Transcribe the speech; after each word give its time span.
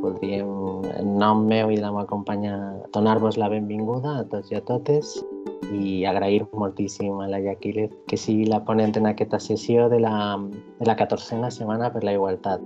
Voldríem, 0.00 0.48
en 0.96 1.18
nom 1.20 1.44
meu 1.46 1.70
i 1.70 1.76
la 1.76 1.92
meva 1.92 2.06
companya, 2.08 2.56
donar-vos 2.94 3.36
la 3.40 3.50
benvinguda 3.52 4.20
a 4.20 4.24
tots 4.32 4.50
i 4.50 4.58
a 4.58 4.64
totes 4.64 5.18
i 5.70 6.04
agrair 6.04 6.46
moltíssim 6.52 7.20
a 7.20 7.28
la 7.30 7.40
Yaquile 7.40 7.88
que 8.08 8.18
sigui 8.18 8.46
la 8.50 8.62
ponent 8.64 8.96
en 8.98 9.06
aquesta 9.10 9.38
sessió 9.38 9.88
de 9.88 10.00
la, 10.00 10.14
de 10.80 10.88
la 10.88 10.96
14a 10.98 11.50
Setmana 11.50 11.92
per 11.92 12.02
la 12.04 12.16
Igualtat. 12.16 12.64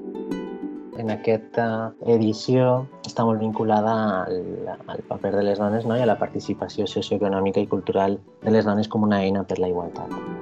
En 0.98 1.10
aquesta 1.10 1.66
edició 2.06 2.84
està 3.02 3.26
molt 3.26 3.42
vinculada 3.42 3.94
al, 4.22 4.38
al 4.70 5.02
paper 5.10 5.34
de 5.34 5.42
les 5.50 5.58
dones 5.58 5.88
no? 5.90 5.98
i 5.98 6.04
a 6.04 6.08
la 6.08 6.18
participació 6.20 6.86
socioeconòmica 6.86 7.60
i 7.60 7.68
cultural 7.70 8.20
de 8.46 8.54
les 8.54 8.64
dones 8.64 8.88
com 8.88 9.02
una 9.10 9.24
eina 9.26 9.42
per 9.42 9.58
la 9.58 9.72
igualtat. 9.74 10.33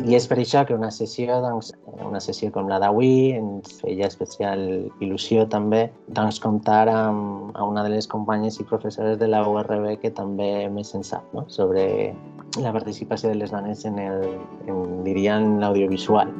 I 0.00 0.14
és 0.16 0.26
per 0.30 0.38
això 0.40 0.62
que 0.64 0.74
una 0.76 0.88
sessió, 0.94 1.36
doncs, 1.44 1.72
una 2.06 2.20
sessió 2.24 2.48
com 2.54 2.68
la 2.70 2.78
d'avui, 2.80 3.32
ens 3.36 3.80
feia 3.82 4.08
especial 4.08 4.62
il·lusió 5.04 5.44
també 5.52 5.82
doncs, 6.16 6.40
comptar 6.40 6.86
amb, 6.88 7.50
amb 7.52 7.66
una 7.66 7.84
de 7.84 7.92
les 7.92 8.08
companyes 8.08 8.56
i 8.60 8.66
professores 8.70 9.18
de 9.20 9.28
la 9.28 9.42
URB 9.48 9.98
que 10.00 10.12
també 10.16 10.68
més 10.72 10.94
en 10.96 11.04
sap 11.04 11.26
no? 11.36 11.44
sobre 11.52 12.14
la 12.58 12.72
participació 12.72 13.30
de 13.30 13.42
les 13.42 13.52
dones 13.52 13.84
en, 13.84 13.98
el, 14.00 14.24
en 14.66 15.02
diria, 15.04 15.36
en 15.36 15.60
l'audiovisual. 15.60 16.32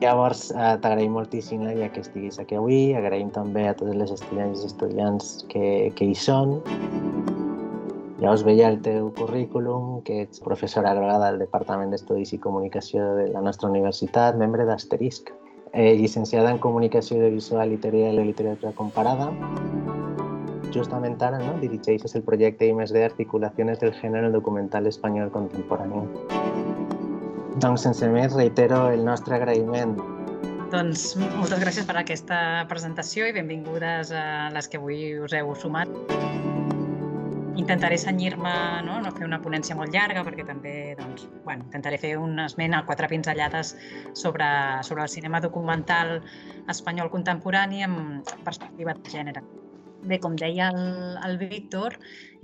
Llavors, 0.00 0.48
eh, 0.50 0.74
t'agraïm 0.82 1.12
moltíssim 1.14 1.62
ja 1.68 1.90
que 1.92 2.02
estiguis 2.02 2.40
aquí 2.40 2.56
avui, 2.58 2.94
agraïm 2.96 3.30
també 3.34 3.68
a 3.68 3.76
totes 3.76 4.00
les 4.00 4.14
estudiants 4.16 4.64
i 4.64 4.70
estudiants 4.72 5.34
que, 5.52 5.66
que 5.94 6.08
hi 6.10 6.16
són. 6.18 6.58
Ja 8.20 8.30
us 8.30 8.44
veia 8.46 8.68
el 8.70 8.78
teu 8.78 9.08
currículum, 9.18 10.02
que 10.06 10.20
ets 10.22 10.38
professora 10.40 10.92
agregada 10.92 11.32
del 11.32 11.40
Departament 11.42 11.90
d'Estudis 11.90 12.30
i 12.36 12.38
Comunicació 12.38 13.08
de 13.18 13.26
la 13.32 13.42
nostra 13.42 13.68
universitat, 13.68 14.38
membre 14.38 14.66
d'Asterisc, 14.68 15.32
eh, 15.72 15.96
llicenciada 15.98 16.52
en 16.54 16.60
Comunicació 16.62 17.18
Audiovisual 17.18 17.72
i 17.74 17.80
Teoria 17.82 18.12
de 18.12 18.20
la 18.20 18.26
Literatura 18.28 18.72
Comparada. 18.78 19.32
Justament 20.74 21.18
ara 21.22 21.42
no? 21.42 21.58
dirigeixes 21.60 22.14
el 22.14 22.22
projecte 22.22 22.66
I+D 22.70 23.04
Articulaciones 23.04 23.80
del 23.80 23.92
Género 23.94 24.30
Documental 24.30 24.86
Espanyol 24.86 25.30
Contemporani. 25.34 26.06
Doncs 27.58 27.82
sense 27.82 28.08
més 28.10 28.34
reitero 28.34 28.90
el 28.94 29.04
nostre 29.04 29.36
agraïment. 29.36 29.98
Doncs 30.70 31.14
moltes 31.18 31.60
gràcies 31.62 31.86
per 31.86 31.98
aquesta 31.98 32.38
presentació 32.70 33.26
i 33.26 33.34
benvingudes 33.34 34.10
a 34.14 34.50
les 34.54 34.70
que 34.70 34.78
avui 34.78 35.18
us 35.18 35.34
heu 35.34 35.54
sumat. 35.58 36.53
Intentaré 37.54 37.96
senyir-me, 38.02 38.52
no? 38.82 38.96
no 39.02 39.12
fer 39.14 39.26
una 39.28 39.38
ponència 39.42 39.76
molt 39.78 39.94
llarga, 39.94 40.24
perquè 40.26 40.42
també 40.46 40.72
doncs, 40.98 41.28
bueno, 41.44 41.68
intentaré 41.68 42.00
fer 42.02 42.16
un 42.18 42.40
esment 42.42 42.74
a 42.74 42.82
quatre 42.88 43.06
pinzellades 43.12 43.76
sobre, 44.18 44.48
sobre 44.82 45.04
el 45.04 45.12
cinema 45.12 45.40
documental 45.44 46.16
espanyol 46.70 47.12
contemporani 47.12 47.84
amb 47.86 48.34
perspectiva 48.42 48.96
de 48.98 49.14
gènere. 49.14 49.44
Bé, 50.04 50.18
com 50.20 50.34
deia 50.36 50.68
el, 50.74 51.16
el 51.24 51.38
Víctor, 51.40 51.94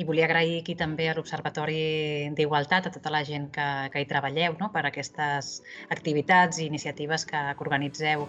i 0.00 0.06
volia 0.08 0.25
agrair 0.30 0.61
aquí 0.62 0.78
també 0.78 1.11
a 1.11 1.17
l'Observatori 1.19 2.30
d'Igualtat, 2.39 2.86
a 2.86 2.95
tota 2.95 3.12
la 3.12 3.24
gent 3.27 3.50
que, 3.52 3.69
que 3.92 4.00
hi 4.00 4.08
treballeu 4.08 4.56
no? 4.62 4.70
per 4.72 4.86
aquestes 4.89 5.58
activitats 5.91 6.62
i 6.62 6.70
iniciatives 6.70 7.27
que, 7.28 7.42
que 7.50 7.67
organitzeu 7.67 8.28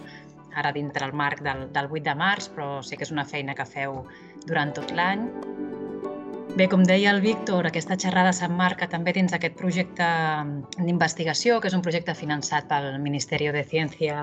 ara 0.52 0.74
dintre 0.74 1.06
el 1.06 1.14
marc 1.16 1.40
del, 1.46 1.68
del 1.72 1.88
8 1.88 2.08
de 2.10 2.18
març, 2.26 2.50
però 2.52 2.80
sé 2.84 2.98
que 2.98 3.08
és 3.08 3.14
una 3.14 3.24
feina 3.24 3.56
que 3.56 3.68
feu 3.68 4.02
durant 4.44 4.74
tot 4.76 4.92
l'any. 4.92 5.30
Bé, 6.52 6.66
com 6.68 6.82
deia 6.84 7.08
el 7.14 7.22
Víctor, 7.24 7.64
aquesta 7.64 7.96
xerrada 7.96 8.30
s'emmarca 8.36 8.84
també 8.92 9.14
dins 9.16 9.32
d'aquest 9.32 9.54
projecte 9.56 10.08
d'investigació, 10.76 11.54
que 11.62 11.70
és 11.70 11.76
un 11.78 11.84
projecte 11.86 12.12
finançat 12.18 12.66
pel 12.68 12.98
Ministeri 13.00 13.48
de 13.56 13.62
Ciència. 13.70 14.18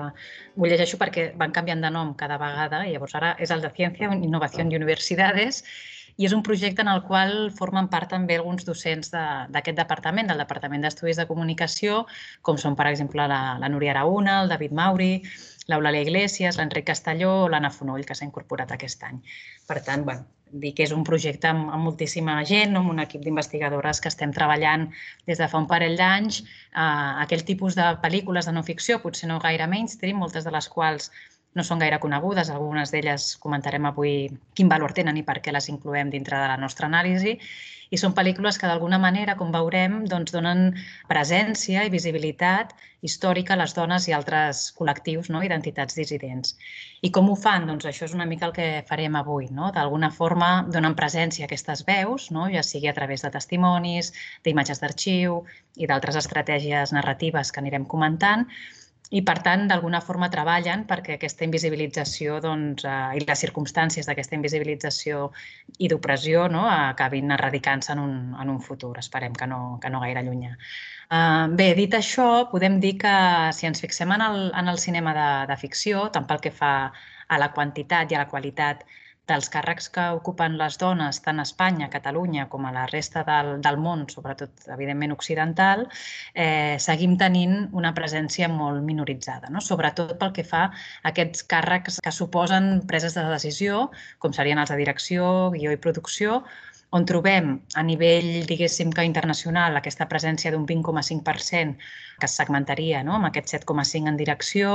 Ho 0.54 0.68
llegeixo 0.70 1.00
perquè 1.00 1.24
van 1.40 1.50
canviant 1.56 1.82
de 1.82 1.90
nom 1.90 2.12
cada 2.20 2.38
vegada, 2.38 2.84
i 2.86 2.94
llavors 2.94 3.16
ara 3.18 3.32
és 3.42 3.50
el 3.50 3.66
de 3.66 3.72
Ciència, 3.74 4.12
Innovació 4.14 4.62
i 4.62 4.78
Universitats, 4.78 5.64
i 6.22 6.30
és 6.30 6.38
un 6.38 6.46
projecte 6.46 6.86
en 6.86 6.94
el 6.94 7.02
qual 7.10 7.50
formen 7.58 7.90
part 7.90 8.14
també 8.14 8.38
alguns 8.38 8.62
docents 8.62 9.10
d'aquest 9.10 9.74
de, 9.74 9.82
departament, 9.82 10.30
del 10.30 10.46
Departament 10.46 10.86
d'Estudis 10.86 11.18
de 11.18 11.26
Comunicació, 11.26 12.04
com 12.46 12.62
són, 12.62 12.78
per 12.78 12.92
exemple, 12.94 13.26
la, 13.26 13.58
la 13.58 13.74
Núria 13.74 13.96
Araúna, 13.96 14.44
el 14.44 14.54
David 14.54 14.78
Mauri, 14.84 15.16
l'Eulàlia 15.66 16.06
Iglesias, 16.06 16.62
l'Enric 16.62 16.92
Castelló 16.94 17.40
o 17.42 17.48
l'Anna 17.50 17.74
Fonoll, 17.74 18.06
que 18.06 18.14
s'ha 18.14 18.28
incorporat 18.30 18.70
aquest 18.70 19.02
any. 19.10 19.18
Per 19.66 19.82
tant, 19.82 20.06
bueno, 20.06 20.28
dir 20.52 20.72
que 20.74 20.84
és 20.86 20.92
un 20.96 21.04
projecte 21.06 21.48
amb, 21.50 21.70
amb 21.70 21.86
moltíssima 21.86 22.36
gent, 22.48 22.76
amb 22.76 22.90
un 22.90 23.02
equip 23.02 23.22
d'investigadores 23.24 24.00
que 24.00 24.10
estem 24.12 24.32
treballant 24.36 24.88
des 25.26 25.38
de 25.38 25.48
fa 25.48 25.58
un 25.62 25.68
parell 25.70 25.96
d'anys. 25.98 26.42
Uh, 26.70 27.22
aquell 27.24 27.44
tipus 27.46 27.78
de 27.78 27.86
pel·lícules 28.02 28.48
de 28.48 28.54
no 28.56 28.64
ficció, 28.66 29.00
potser 29.02 29.30
no 29.30 29.40
gaire 29.42 29.68
mainstream, 29.70 30.18
moltes 30.18 30.46
de 30.46 30.54
les 30.54 30.68
quals 30.68 31.10
no 31.58 31.64
són 31.66 31.82
gaire 31.82 31.98
conegudes, 32.02 32.50
algunes 32.50 32.92
d'elles 32.94 33.32
comentarem 33.42 33.88
avui 33.88 34.14
quin 34.54 34.70
valor 34.70 34.94
tenen 34.94 35.18
i 35.18 35.26
per 35.26 35.40
què 35.42 35.54
les 35.54 35.68
incloem 35.72 36.12
dintre 36.14 36.38
de 36.38 36.48
la 36.52 36.58
nostra 36.60 36.86
anàlisi, 36.90 37.36
i 37.90 37.98
són 37.98 38.14
pel·lícules 38.14 38.58
que 38.58 38.68
d'alguna 38.70 39.00
manera, 39.02 39.34
com 39.38 39.50
veurem, 39.54 39.96
doncs 40.10 40.30
donen 40.30 40.60
presència 41.10 41.82
i 41.86 41.90
visibilitat 41.90 42.70
històrica 43.02 43.56
a 43.56 43.58
les 43.58 43.74
dones 43.74 44.06
i 44.06 44.14
altres 44.14 44.60
col·lectius, 44.78 45.30
no? 45.34 45.42
identitats 45.42 45.98
dissidents. 45.98 46.54
I 47.02 47.10
com 47.16 47.30
ho 47.32 47.36
fan? 47.44 47.66
Doncs 47.66 47.88
això 47.90 48.06
és 48.06 48.14
una 48.14 48.28
mica 48.30 48.46
el 48.46 48.54
que 48.54 48.68
farem 48.86 49.18
avui. 49.18 49.48
No? 49.56 49.72
D'alguna 49.74 50.12
forma 50.14 50.50
donen 50.70 50.94
presència 50.98 51.46
a 51.46 51.50
aquestes 51.50 51.82
veus, 51.88 52.28
no? 52.36 52.46
ja 52.54 52.62
sigui 52.66 52.92
a 52.92 52.94
través 52.94 53.26
de 53.26 53.32
testimonis, 53.34 54.12
d'imatges 54.46 54.84
d'arxiu 54.84 55.40
i 55.76 55.90
d'altres 55.90 56.20
estratègies 56.22 56.94
narratives 56.94 57.50
que 57.50 57.64
anirem 57.64 57.88
comentant, 57.90 58.46
i, 59.10 59.22
per 59.26 59.36
tant, 59.42 59.64
d'alguna 59.70 60.00
forma 60.06 60.28
treballen 60.30 60.84
perquè 60.90 61.16
aquesta 61.16 61.46
invisibilització 61.46 62.38
doncs, 62.44 62.84
eh, 62.86 63.18
i 63.18 63.24
les 63.24 63.42
circumstàncies 63.44 64.06
d'aquesta 64.06 64.36
invisibilització 64.38 65.24
i 65.78 65.90
d'opressió 65.90 66.46
no, 66.52 66.62
acabin 66.70 67.34
erradicant-se 67.34 67.92
en, 67.96 68.04
un, 68.04 68.14
en 68.38 68.52
un 68.54 68.60
futur. 68.62 68.92
Esperem 69.02 69.34
que 69.34 69.50
no, 69.50 69.60
que 69.82 69.90
no 69.90 70.02
gaire 70.04 70.22
llunyà. 70.26 70.54
Uh, 71.10 71.50
bé, 71.58 71.72
dit 71.74 71.94
això, 71.98 72.28
podem 72.52 72.78
dir 72.78 72.94
que 73.02 73.14
si 73.56 73.66
ens 73.66 73.82
fixem 73.82 74.14
en 74.14 74.22
el, 74.22 74.40
en 74.54 74.70
el 74.70 74.78
cinema 74.78 75.14
de, 75.16 75.28
de 75.50 75.58
ficció, 75.58 76.06
tant 76.14 76.28
pel 76.30 76.38
que 76.44 76.54
fa 76.54 76.74
a 77.30 77.38
la 77.42 77.50
quantitat 77.54 78.12
i 78.12 78.18
a 78.18 78.22
la 78.22 78.30
qualitat 78.30 78.86
dels 79.30 79.48
càrrecs 79.52 79.88
que 79.94 80.06
ocupen 80.18 80.56
les 80.60 80.76
dones 80.80 81.20
tant 81.24 81.40
a 81.40 81.46
Espanya, 81.46 81.86
a 81.86 81.92
Catalunya, 81.92 82.48
com 82.52 82.66
a 82.66 82.72
la 82.74 82.86
resta 82.90 83.22
del, 83.26 83.52
del 83.64 83.78
món, 83.80 84.04
sobretot, 84.12 84.66
evidentment, 84.74 85.14
occidental, 85.16 85.86
eh, 86.34 86.76
seguim 86.82 87.16
tenint 87.20 87.68
una 87.76 87.94
presència 87.96 88.50
molt 88.50 88.82
minoritzada, 88.86 89.52
no? 89.54 89.62
sobretot 89.64 90.16
pel 90.20 90.34
que 90.36 90.46
fa 90.46 90.64
a 90.68 91.12
aquests 91.12 91.46
càrrecs 91.50 92.00
que 92.04 92.14
suposen 92.14 92.72
preses 92.90 93.14
de 93.14 93.26
decisió, 93.30 93.86
com 94.18 94.34
serien 94.36 94.58
els 94.58 94.74
de 94.74 94.80
direcció, 94.82 95.24
guió 95.54 95.72
i 95.72 95.80
producció, 95.80 96.42
on 96.90 97.06
trobem 97.06 97.52
a 97.78 97.82
nivell, 97.86 98.30
diguéssim 98.48 98.90
que 98.94 99.04
internacional, 99.06 99.76
aquesta 99.78 100.08
presència 100.10 100.50
d'un 100.50 100.66
20,5% 100.66 101.76
que 102.20 102.28
es 102.28 102.34
segmentaria 102.40 103.04
no? 103.06 103.14
amb 103.18 103.30
aquest 103.30 103.54
7,5% 103.54 104.10
en 104.10 104.18
direcció 104.18 104.74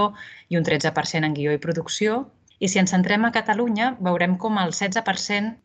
i 0.49 0.59
un 0.59 0.63
13% 0.63 1.27
en 1.27 1.35
guió 1.35 1.51
i 1.51 1.61
producció, 1.61 2.23
i 2.59 2.69
si 2.71 2.79
ens 2.81 2.93
centrem 2.95 3.25
a 3.25 3.33
Catalunya, 3.35 3.95
veurem 3.99 4.37
com 4.41 4.59
el 4.61 4.73
16% 4.73 5.55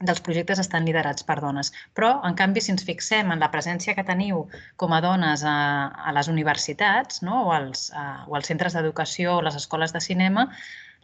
dels 0.00 0.20
projectes 0.24 0.60
estan 0.62 0.86
liderats 0.88 1.24
per 1.28 1.36
dones. 1.44 1.70
Però, 1.96 2.10
en 2.24 2.36
canvi, 2.36 2.62
si 2.64 2.72
ens 2.72 2.84
fixem 2.88 3.32
en 3.32 3.42
la 3.42 3.50
presència 3.52 3.94
que 3.96 4.06
teniu 4.06 4.46
com 4.80 4.94
a 4.96 5.00
dones 5.04 5.44
a, 5.44 5.56
a 5.92 6.14
les 6.16 6.30
universitats 6.32 7.20
no? 7.26 7.42
o, 7.46 7.50
als, 7.52 7.90
a, 7.92 8.24
o 8.26 8.38
als 8.38 8.48
centres 8.48 8.76
d'educació 8.76 9.36
o 9.36 9.42
les 9.44 9.58
escoles 9.60 9.92
de 9.92 10.00
cinema, 10.00 10.48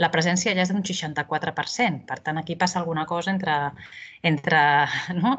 la 0.00 0.10
presència 0.12 0.52
ja 0.56 0.64
és 0.64 0.72
d'un 0.72 0.84
64%. 0.84 2.02
Per 2.08 2.18
tant, 2.24 2.40
aquí 2.40 2.56
passa 2.56 2.80
alguna 2.80 3.06
cosa 3.08 3.32
entre, 3.32 3.56
entre 4.22 4.62
no? 5.20 5.36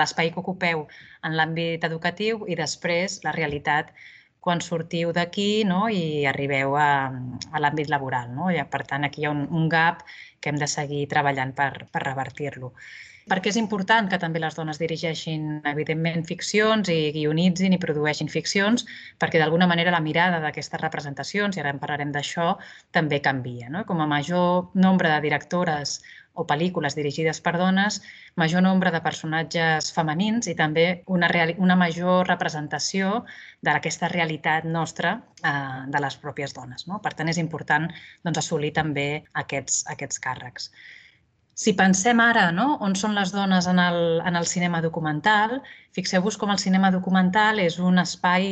l'espai 0.00 0.32
que 0.32 0.40
ocupeu 0.40 0.86
en 1.24 1.36
l'àmbit 1.36 1.84
educatiu 1.88 2.44
i 2.48 2.56
després 2.56 3.20
la 3.24 3.36
realitat 3.36 3.92
quan 4.44 4.60
sortiu 4.60 5.14
d'aquí 5.16 5.64
no? 5.64 5.86
i 5.88 6.26
arribeu 6.28 6.76
a, 6.76 6.90
a 7.50 7.64
l'àmbit 7.64 7.88
laboral. 7.92 8.28
No? 8.36 8.50
I, 8.52 8.60
per 8.70 8.84
tant, 8.90 9.08
aquí 9.08 9.24
hi 9.24 9.28
ha 9.28 9.32
un, 9.32 9.46
un 9.48 9.70
gap 9.72 10.04
que 10.40 10.52
hem 10.52 10.60
de 10.60 10.68
seguir 10.68 11.06
treballant 11.08 11.56
per, 11.56 11.88
per 11.90 12.04
revertir-lo. 12.04 12.74
Perquè 13.24 13.48
és 13.48 13.56
important 13.56 14.10
que 14.12 14.18
també 14.20 14.40
les 14.42 14.56
dones 14.58 14.76
dirigeixin, 14.76 15.44
evidentment, 15.70 16.26
ficcions 16.28 16.90
i 16.92 16.98
guionitzin 17.14 17.72
i 17.72 17.78
produeixin 17.80 18.28
ficcions, 18.28 18.84
perquè 19.22 19.40
d'alguna 19.40 19.68
manera 19.70 19.94
la 19.94 20.02
mirada 20.04 20.42
d'aquestes 20.42 20.82
representacions, 20.82 21.56
i 21.56 21.62
ara 21.62 21.72
en 21.72 21.80
parlarem 21.80 22.12
d'això, 22.12 22.50
també 22.92 23.22
canvia. 23.24 23.70
No? 23.72 23.86
Com 23.88 24.04
a 24.04 24.10
major 24.10 24.68
nombre 24.76 25.08
de 25.08 25.22
directores 25.24 26.02
o 26.34 26.44
pel·lícules 26.50 26.96
dirigides 26.98 27.40
per 27.44 27.54
dones, 27.60 28.00
major 28.40 28.62
nombre 28.66 28.90
de 28.94 29.00
personatges 29.04 29.92
femenins 29.94 30.48
i 30.50 30.56
també 30.58 30.86
una, 31.06 31.30
una 31.62 31.76
major 31.78 32.26
representació 32.28 33.22
d'aquesta 33.62 34.10
realitat 34.10 34.66
nostra 34.66 35.14
eh, 35.20 35.54
de 35.94 36.02
les 36.02 36.18
pròpies 36.18 36.56
dones. 36.56 36.88
No? 36.90 36.98
Per 37.04 37.14
tant, 37.14 37.30
és 37.30 37.38
important 37.42 37.86
doncs, 38.26 38.42
assolir 38.42 38.74
també 38.74 39.08
aquests, 39.44 39.84
aquests 39.94 40.22
càrrecs. 40.26 40.70
Si 41.54 41.76
pensem 41.78 42.18
ara 42.18 42.48
no, 42.50 42.72
on 42.82 42.96
són 42.98 43.14
les 43.14 43.30
dones 43.30 43.68
en 43.70 43.78
el, 43.78 43.98
en 44.26 44.34
el 44.34 44.46
cinema 44.50 44.80
documental, 44.82 45.60
fixeu-vos 45.94 46.36
com 46.40 46.50
el 46.50 46.58
cinema 46.58 46.90
documental 46.90 47.62
és 47.62 47.78
un 47.78 48.02
espai 48.02 48.48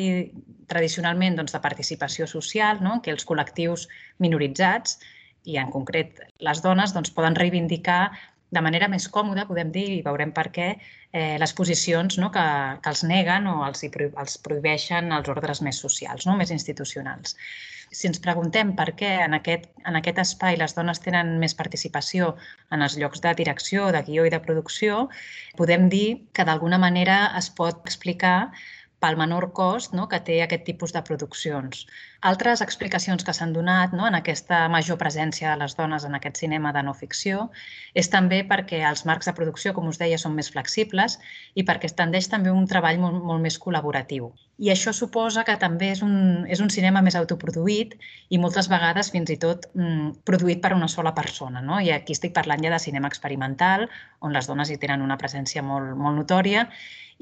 tradicionalment 0.71 1.41
doncs, 1.41 1.57
de 1.57 1.61
participació 1.65 2.29
social, 2.31 2.79
no? 2.79 3.01
que 3.03 3.11
els 3.11 3.27
col·lectius 3.27 3.89
minoritzats, 4.23 5.01
i 5.45 5.59
en 5.59 5.71
concret 5.75 6.21
les 6.41 6.63
dones, 6.63 6.95
doncs, 6.95 7.13
poden 7.15 7.37
reivindicar 7.39 8.03
de 8.53 8.61
manera 8.61 8.89
més 8.93 9.09
còmoda, 9.09 9.47
podem 9.49 9.71
dir, 9.73 9.87
i 9.97 10.01
veurem 10.05 10.33
per 10.37 10.51
què, 10.53 10.69
eh, 11.13 11.37
les 11.41 11.55
posicions 11.57 12.19
no, 12.21 12.29
que, 12.35 12.45
que 12.85 12.91
els 12.93 13.05
neguen 13.09 13.49
o 13.49 13.63
els, 13.65 13.85
els 13.89 14.35
prohibeixen 14.45 15.09
els 15.17 15.31
ordres 15.33 15.63
més 15.65 15.81
socials, 15.81 16.27
no, 16.29 16.37
més 16.37 16.53
institucionals. 16.53 17.39
Si 17.93 18.09
ens 18.09 18.21
preguntem 18.25 18.71
per 18.77 18.91
què 18.97 19.11
en 19.25 19.37
aquest, 19.37 19.67
en 19.89 19.97
aquest 19.99 20.21
espai 20.23 20.57
les 20.61 20.77
dones 20.77 21.01
tenen 21.05 21.35
més 21.41 21.57
participació 21.57 22.35
en 22.73 22.85
els 22.85 22.97
llocs 23.01 23.25
de 23.25 23.33
direcció, 23.41 23.91
de 23.93 24.05
guió 24.07 24.29
i 24.29 24.33
de 24.33 24.41
producció, 24.45 25.09
podem 25.57 25.89
dir 25.93 26.07
que 26.37 26.47
d'alguna 26.49 26.81
manera 26.81 27.19
es 27.41 27.51
pot 27.53 27.85
explicar 27.85 28.53
pel 29.03 29.19
menor 29.19 29.49
cost 29.57 29.97
no, 29.99 30.07
que 30.09 30.21
té 30.23 30.39
aquest 30.45 30.63
tipus 30.69 30.95
de 30.95 31.03
produccions. 31.07 31.87
Altres 32.31 32.61
explicacions 32.63 33.25
que 33.27 33.35
s'han 33.35 33.51
donat 33.57 33.97
no, 33.99 34.07
en 34.07 34.15
aquesta 34.15 34.61
major 34.71 34.99
presència 35.01 35.51
de 35.51 35.59
les 35.65 35.75
dones 35.79 36.07
en 36.07 36.15
aquest 36.15 36.39
cinema 36.39 36.71
de 36.77 36.85
no 36.87 36.95
ficció 36.95 37.49
és 37.99 38.13
també 38.13 38.45
perquè 38.47 38.79
els 38.87 39.03
marcs 39.09 39.27
de 39.27 39.35
producció, 39.35 39.75
com 39.75 39.91
us 39.91 39.99
deia, 39.99 40.21
són 40.23 40.37
més 40.39 40.53
flexibles 40.55 41.19
i 41.59 41.67
perquè 41.67 41.91
es 41.91 41.99
tendeix 41.99 42.31
també 42.31 42.55
un 42.55 42.69
treball 42.71 43.03
molt, 43.03 43.19
molt 43.27 43.43
més 43.43 43.59
col·laboratiu. 43.59 44.31
I 44.63 44.71
això 44.71 44.95
suposa 44.95 45.43
que 45.43 45.59
també 45.59 45.91
és 45.97 46.05
un, 46.07 46.47
és 46.47 46.63
un 46.63 46.71
cinema 46.71 47.03
més 47.03 47.19
autoproduït 47.19 47.99
i 48.31 48.39
moltes 48.39 48.71
vegades 48.71 49.11
fins 49.11 49.35
i 49.35 49.41
tot 49.43 49.67
mm, 49.75 50.23
produït 50.29 50.63
per 50.63 50.77
una 50.79 50.87
sola 50.87 51.17
persona. 51.19 51.59
No? 51.61 51.83
I 51.83 51.91
aquí 51.91 52.15
estic 52.15 52.37
parlant 52.39 52.63
ja 52.63 52.71
de 52.71 52.79
cinema 52.79 53.11
experimental, 53.11 53.89
on 54.23 54.37
les 54.37 54.47
dones 54.47 54.71
hi 54.71 54.79
tenen 54.79 55.03
una 55.03 55.19
presència 55.19 55.67
molt, 55.67 55.97
molt 55.99 56.23
notòria 56.23 56.69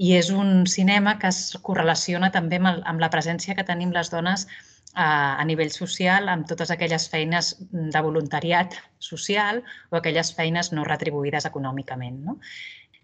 i 0.00 0.14
és 0.16 0.30
un 0.32 0.66
cinema 0.72 1.18
que 1.20 1.28
es 1.28 1.40
correlaciona 1.66 2.30
també 2.32 2.58
amb, 2.60 2.72
el, 2.72 2.82
amb 2.88 3.02
la 3.04 3.10
presència 3.12 3.56
que 3.58 3.66
tenim 3.68 3.92
les 3.96 4.08
dones 4.12 4.46
a, 4.94 5.36
a 5.36 5.44
nivell 5.44 5.70
social 5.74 6.30
amb 6.32 6.48
totes 6.50 6.72
aquelles 6.72 7.06
feines 7.12 7.54
de 7.70 8.02
voluntariat 8.06 8.78
social 9.10 9.62
o 9.90 10.00
aquelles 10.00 10.32
feines 10.36 10.72
no 10.72 10.86
retribuïdes 10.88 11.46
econòmicament. 11.50 12.20
No? 12.24 12.38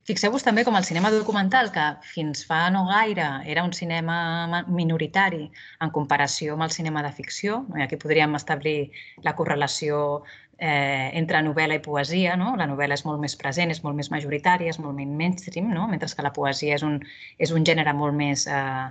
Fixeu-vos 0.07 0.45
també 0.47 0.63
com 0.63 0.77
el 0.79 0.85
cinema 0.87 1.11
documental, 1.11 1.73
que 1.75 1.85
fins 2.07 2.45
fa 2.47 2.61
no 2.71 2.85
gaire 2.87 3.27
era 3.53 3.65
un 3.67 3.73
cinema 3.75 4.63
minoritari 4.71 5.49
en 5.83 5.91
comparació 5.97 6.55
amb 6.55 6.69
el 6.69 6.75
cinema 6.75 7.03
de 7.03 7.11
ficció, 7.17 7.65
aquí 7.83 7.99
podríem 7.99 8.39
establir 8.39 8.93
la 9.27 9.35
correlació 9.35 10.23
eh, 10.59 11.11
entre 11.19 11.43
novel·la 11.45 11.79
i 11.79 11.83
poesia. 11.85 12.37
No? 12.41 12.55
La 12.57 12.67
novel·la 12.71 12.97
és 12.99 13.05
molt 13.09 13.21
més 13.23 13.37
present, 13.37 13.73
és 13.73 13.83
molt 13.85 13.97
més 13.97 14.11
majoritària, 14.13 14.73
és 14.73 14.81
molt 14.83 14.97
més 14.97 15.09
mainstream, 15.09 15.71
no? 15.75 15.87
mentre 15.89 16.09
que 16.09 16.27
la 16.27 16.35
poesia 16.37 16.77
és 16.79 16.85
un, 16.87 17.01
és 17.39 17.53
un 17.53 17.65
gènere 17.67 17.95
molt 17.97 18.17
més 18.17 18.47
eh, 18.47 18.87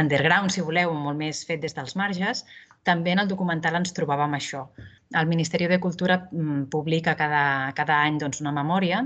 underground, 0.00 0.52
si 0.52 0.64
voleu, 0.64 0.94
molt 0.94 1.20
més 1.20 1.44
fet 1.48 1.62
des 1.64 1.76
dels 1.76 1.96
marges. 1.96 2.44
També 2.84 3.14
en 3.14 3.22
el 3.22 3.28
documental 3.28 3.78
ens 3.80 3.94
trobàvem 3.96 4.36
això. 4.36 4.66
El 5.16 5.28
Ministeri 5.30 5.68
de 5.70 5.80
Cultura 5.80 6.18
mm, 6.30 6.66
publica 6.72 7.16
cada, 7.16 7.72
cada 7.76 8.00
any 8.04 8.18
doncs, 8.20 8.42
una 8.44 8.52
memòria 8.52 9.04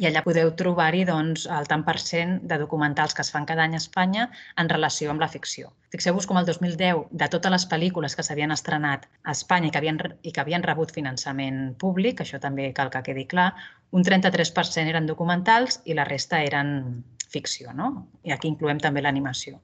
i 0.00 0.06
allà 0.08 0.22
podeu 0.24 0.48
trobar-hi 0.56 1.02
doncs, 1.04 1.42
el 1.52 1.66
tant 1.68 1.82
per 1.84 1.98
cent 2.00 2.38
de 2.48 2.56
documentals 2.62 3.12
que 3.16 3.20
es 3.20 3.30
fan 3.34 3.44
cada 3.48 3.66
any 3.66 3.76
a 3.76 3.80
Espanya 3.82 4.30
en 4.62 4.70
relació 4.72 5.10
amb 5.12 5.20
la 5.20 5.28
ficció. 5.28 5.74
Fixeu-vos 5.92 6.26
com 6.30 6.40
el 6.40 6.48
2010, 6.48 7.02
de 7.22 7.28
totes 7.34 7.52
les 7.52 7.66
pel·lícules 7.68 8.16
que 8.16 8.24
s'havien 8.24 8.54
estrenat 8.54 9.04
a 9.22 9.34
Espanya 9.36 9.68
i 9.68 9.74
que, 9.74 9.82
havien, 9.82 10.00
i 10.24 10.32
que 10.32 10.40
havien 10.40 10.64
rebut 10.64 10.94
finançament 10.96 11.74
públic, 11.84 12.24
això 12.24 12.40
també 12.40 12.70
cal 12.72 12.88
que 12.94 13.04
quedi 13.10 13.26
clar, 13.28 13.50
un 13.92 14.06
33% 14.06 14.88
eren 14.88 15.10
documentals 15.10 15.82
i 15.84 15.98
la 15.98 16.08
resta 16.08 16.40
eren 16.48 17.04
ficció. 17.28 17.76
No? 17.76 17.92
I 18.24 18.32
aquí 18.32 18.48
incloem 18.48 18.80
també 18.80 19.04
l'animació. 19.04 19.60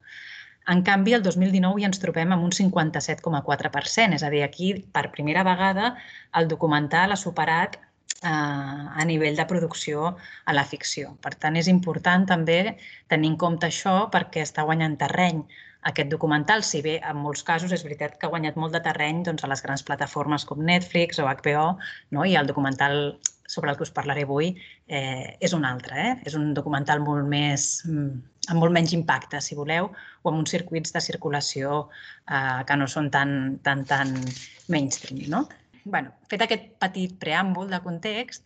En 0.68 0.82
canvi, 0.82 1.14
el 1.14 1.22
2019 1.22 1.80
ja 1.80 1.88
ens 1.88 2.00
trobem 2.02 2.32
amb 2.34 2.44
un 2.44 2.52
57,4%, 2.52 4.16
és 4.18 4.24
a 4.26 4.30
dir, 4.34 4.42
aquí 4.42 4.72
per 4.92 5.08
primera 5.14 5.46
vegada 5.46 5.94
el 6.36 6.48
documental 6.50 7.14
ha 7.14 7.20
superat 7.20 7.78
a 8.22 9.04
nivell 9.04 9.36
de 9.36 9.44
producció 9.46 10.16
a 10.44 10.52
la 10.56 10.64
ficció. 10.64 11.16
Per 11.22 11.34
tant, 11.36 11.56
és 11.56 11.68
important 11.68 12.24
també 12.26 12.76
tenir 13.12 13.34
en 13.34 13.36
compte 13.36 13.68
això 13.68 14.06
perquè 14.12 14.42
està 14.42 14.64
guanyant 14.64 14.96
terreny 14.98 15.44
aquest 15.86 16.10
documental, 16.10 16.64
si 16.66 16.82
bé 16.82 16.96
en 16.98 17.20
molts 17.22 17.44
casos 17.46 17.72
és 17.74 17.84
veritat 17.86 18.16
que 18.18 18.26
ha 18.26 18.32
guanyat 18.32 18.56
molt 18.58 18.74
de 18.74 18.82
terreny 18.82 19.22
doncs, 19.26 19.44
a 19.44 19.50
les 19.52 19.62
grans 19.62 19.84
plataformes 19.86 20.44
com 20.48 20.64
Netflix 20.66 21.20
o 21.22 21.28
HBO, 21.28 21.66
no? 22.16 22.24
i 22.26 22.34
el 22.34 22.48
documental 22.50 23.18
sobre 23.46 23.70
el 23.70 23.76
que 23.78 23.86
us 23.86 23.92
parlaré 23.94 24.24
avui 24.26 24.48
eh, 24.88 25.36
és 25.38 25.54
un 25.54 25.64
altre. 25.68 25.94
Eh? 26.02 26.14
És 26.26 26.34
un 26.34 26.50
documental 26.56 27.02
molt 27.04 27.28
més, 27.30 27.68
mm, 27.86 28.08
amb 28.50 28.62
molt 28.62 28.74
menys 28.74 28.96
impacte, 28.98 29.38
si 29.40 29.54
voleu, 29.58 29.92
o 30.22 30.32
amb 30.32 30.40
uns 30.40 30.50
circuits 30.56 30.94
de 30.96 31.04
circulació 31.04 31.84
eh, 31.86 32.64
que 32.66 32.80
no 32.80 32.90
són 32.90 33.12
tan, 33.14 33.60
tan, 33.62 33.86
tan 33.86 34.16
mainstream. 34.72 35.22
No? 35.30 35.44
Bueno, 35.86 36.12
fet 36.30 36.42
aquest 36.42 36.66
petit 36.82 37.14
preàmbul 37.22 37.70
de 37.70 37.78
context, 37.84 38.44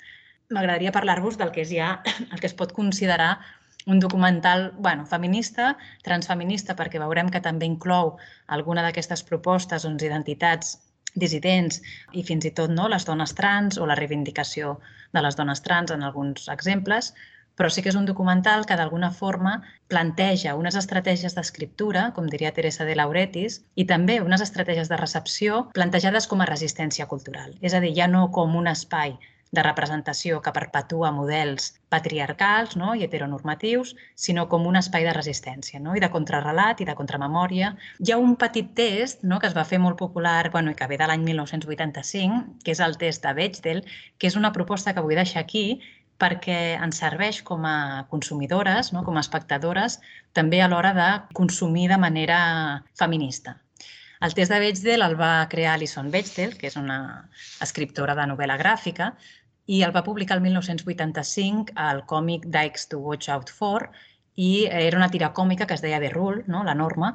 m'agradaria 0.52 0.92
parlar-vos 0.92 1.38
del 1.40 1.50
que 1.54 1.64
és 1.64 1.72
ja 1.72 1.94
el 2.28 2.38
que 2.38 2.48
es 2.50 2.56
pot 2.58 2.74
considerar 2.76 3.38
un 3.86 3.98
documental 3.98 4.70
bueno, 4.76 5.06
feminista, 5.08 5.72
transfeminista, 6.04 6.76
perquè 6.76 7.00
veurem 7.00 7.30
que 7.32 7.40
també 7.40 7.66
inclou 7.66 8.18
alguna 8.46 8.84
d'aquestes 8.84 9.24
propostes, 9.24 9.86
doncs, 9.88 10.04
identitats 10.04 10.76
dissidents 11.16 11.80
i 12.14 12.22
fins 12.22 12.44
i 12.46 12.52
tot 12.54 12.70
no, 12.70 12.86
les 12.92 13.06
dones 13.08 13.32
trans 13.34 13.80
o 13.80 13.88
la 13.88 13.96
reivindicació 13.98 14.76
de 15.16 15.24
les 15.24 15.38
dones 15.38 15.64
trans 15.64 15.90
en 15.90 16.04
alguns 16.06 16.46
exemples, 16.52 17.14
però 17.60 17.68
sí 17.68 17.82
que 17.84 17.90
és 17.92 17.98
un 17.98 18.06
documental 18.08 18.64
que 18.64 18.76
d'alguna 18.80 19.10
forma 19.12 19.58
planteja 19.92 20.54
unes 20.56 20.78
estratègies 20.80 21.34
d'escriptura, 21.36 22.06
com 22.16 22.30
diria 22.32 22.54
Teresa 22.56 22.86
de 22.88 22.94
Lauretis, 22.96 23.58
i 23.76 23.84
també 23.90 24.16
unes 24.24 24.40
estratègies 24.40 24.88
de 24.88 24.96
recepció 24.96 25.66
plantejades 25.76 26.30
com 26.30 26.40
a 26.40 26.48
resistència 26.48 27.04
cultural. 27.10 27.58
És 27.60 27.76
a 27.76 27.82
dir, 27.84 27.92
ja 27.98 28.08
no 28.08 28.30
com 28.32 28.56
un 28.56 28.72
espai 28.72 29.18
de 29.50 29.62
representació 29.66 30.38
que 30.40 30.52
perpetua 30.54 31.10
models 31.12 31.72
patriarcals 31.90 32.76
no? 32.78 32.94
i 32.94 33.02
heteronormatius, 33.04 33.96
sinó 34.14 34.46
com 34.48 34.66
un 34.70 34.78
espai 34.78 35.04
de 35.04 35.14
resistència 35.16 35.80
no? 35.82 35.96
i 35.98 36.02
de 36.02 36.10
contrarrelat 36.12 36.80
i 36.80 36.86
de 36.88 36.94
contramemòria. 36.98 37.72
Hi 37.98 38.14
ha 38.14 38.20
un 38.22 38.36
petit 38.40 38.70
test 38.78 39.24
no? 39.26 39.40
que 39.42 39.50
es 39.50 39.56
va 39.56 39.66
fer 39.66 39.82
molt 39.82 39.98
popular 39.98 40.52
bueno, 40.54 40.70
i 40.70 40.78
que 40.78 40.88
ve 40.90 41.00
de 41.00 41.10
l'any 41.10 41.26
1985, 41.26 42.62
que 42.64 42.76
és 42.76 42.84
el 42.86 42.96
test 43.00 43.26
de 43.26 43.34
Bechdel, 43.36 43.82
que 44.18 44.30
és 44.30 44.38
una 44.38 44.54
proposta 44.54 44.94
que 44.94 45.02
vull 45.02 45.18
deixar 45.18 45.42
aquí, 45.42 45.80
perquè 46.20 46.58
ens 46.76 47.00
serveix 47.02 47.40
com 47.46 47.64
a 47.64 48.04
consumidores, 48.12 48.92
no? 48.92 49.02
com 49.06 49.16
a 49.16 49.24
espectadores, 49.24 49.98
també 50.36 50.60
a 50.60 50.68
l'hora 50.68 50.92
de 50.96 51.08
consumir 51.36 51.88
de 51.88 51.98
manera 51.98 52.40
feminista. 53.00 53.56
El 54.20 54.34
test 54.36 54.52
de 54.52 54.60
Bechdel 54.60 55.02
el 55.06 55.16
va 55.16 55.48
crear 55.52 55.74
Alison 55.74 56.10
Bechdel, 56.12 56.56
que 56.60 56.68
és 56.68 56.76
una 56.76 56.98
escriptora 57.64 58.16
de 58.18 58.26
novel·la 58.28 58.58
gràfica, 58.60 59.14
i 59.70 59.80
el 59.86 59.94
va 59.96 60.04
publicar 60.04 60.36
el 60.36 60.44
1985 60.44 61.76
al 61.88 62.04
còmic 62.10 62.44
Dykes 62.52 62.90
to 62.90 63.00
Watch 63.00 63.30
Out 63.32 63.52
For, 63.56 63.88
i 64.36 64.66
era 64.66 64.98
una 64.98 65.08
tira 65.12 65.32
còmica 65.36 65.66
que 65.66 65.76
es 65.78 65.84
deia 65.84 66.00
The 66.02 66.10
Rule, 66.12 66.44
no? 66.52 66.64
la 66.64 66.74
norma, 66.74 67.14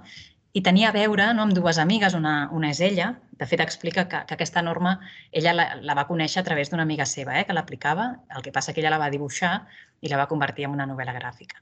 i 0.56 0.62
tenia 0.64 0.88
a 0.90 0.96
veure 0.96 1.28
no, 1.36 1.44
amb 1.44 1.54
dues 1.56 1.78
amigues, 1.82 2.14
una, 2.16 2.48
una 2.56 2.70
és 2.72 2.80
ella, 2.86 3.10
de 3.36 3.48
fet 3.50 3.60
explica 3.60 4.06
que, 4.08 4.22
que 4.28 4.36
aquesta 4.38 4.62
norma 4.64 4.94
ella 5.36 5.52
la, 5.54 5.66
la 5.84 5.96
va 5.98 6.06
conèixer 6.08 6.40
a 6.40 6.46
través 6.48 6.72
d'una 6.72 6.86
amiga 6.88 7.08
seva, 7.12 7.34
eh, 7.40 7.44
que 7.48 7.56
l'aplicava, 7.58 8.06
el 8.32 8.46
que 8.46 8.54
passa 8.56 8.72
que 8.72 8.80
ella 8.80 8.94
la 8.94 9.02
va 9.02 9.12
dibuixar 9.12 9.58
i 10.00 10.12
la 10.12 10.22
va 10.22 10.30
convertir 10.32 10.70
en 10.70 10.78
una 10.78 10.88
novel·la 10.88 11.18
gràfica. 11.18 11.60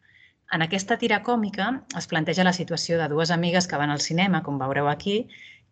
En 0.53 0.61
aquesta 0.61 0.99
tira 1.01 1.23
còmica 1.25 1.71
es 1.97 2.05
planteja 2.11 2.45
la 2.45 2.53
situació 2.53 3.01
de 3.01 3.09
dues 3.09 3.33
amigues 3.33 3.65
que 3.65 3.81
van 3.81 3.89
al 3.89 4.03
cinema, 4.05 4.43
com 4.45 4.61
veureu 4.61 4.91
aquí, 4.91 5.23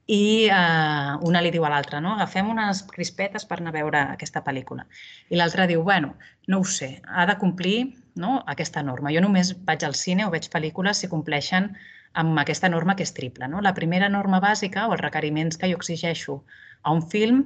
i 0.10 0.50
eh, 0.50 1.14
una 1.22 1.46
li 1.46 1.54
diu 1.54 1.70
a 1.70 1.70
l'altra, 1.76 2.02
no? 2.02 2.16
agafem 2.18 2.50
unes 2.50 2.82
crispetes 2.90 3.46
per 3.46 3.62
anar 3.62 3.76
a 3.76 3.78
veure 3.78 4.06
aquesta 4.18 4.42
pel·lícula. 4.42 4.90
I 5.30 5.38
l'altra 5.38 5.70
diu, 5.70 5.86
bueno, 5.86 6.16
no 6.50 6.64
ho 6.64 6.66
sé, 6.66 6.96
ha 7.06 7.30
de 7.30 7.38
complir 7.38 7.80
no, 8.18 8.40
aquesta 8.50 8.82
norma. 8.82 9.14
Jo 9.14 9.22
només 9.22 9.54
vaig 9.70 9.86
al 9.86 9.94
cine 9.94 10.26
o 10.26 10.34
veig 10.34 10.50
pel·lícules 10.50 11.06
si 11.06 11.14
compleixen 11.14 11.76
amb 12.14 12.40
aquesta 12.42 12.70
norma 12.70 12.96
que 12.96 13.06
és 13.08 13.14
triple. 13.16 13.48
No? 13.48 13.62
La 13.62 13.76
primera 13.78 14.10
norma 14.10 14.42
bàsica 14.44 14.88
o 14.88 14.96
els 14.96 15.04
requeriments 15.04 15.58
que 15.58 15.70
jo 15.72 15.80
exigeixo 15.80 16.42
a 16.84 16.94
un 16.96 17.02
film 17.14 17.46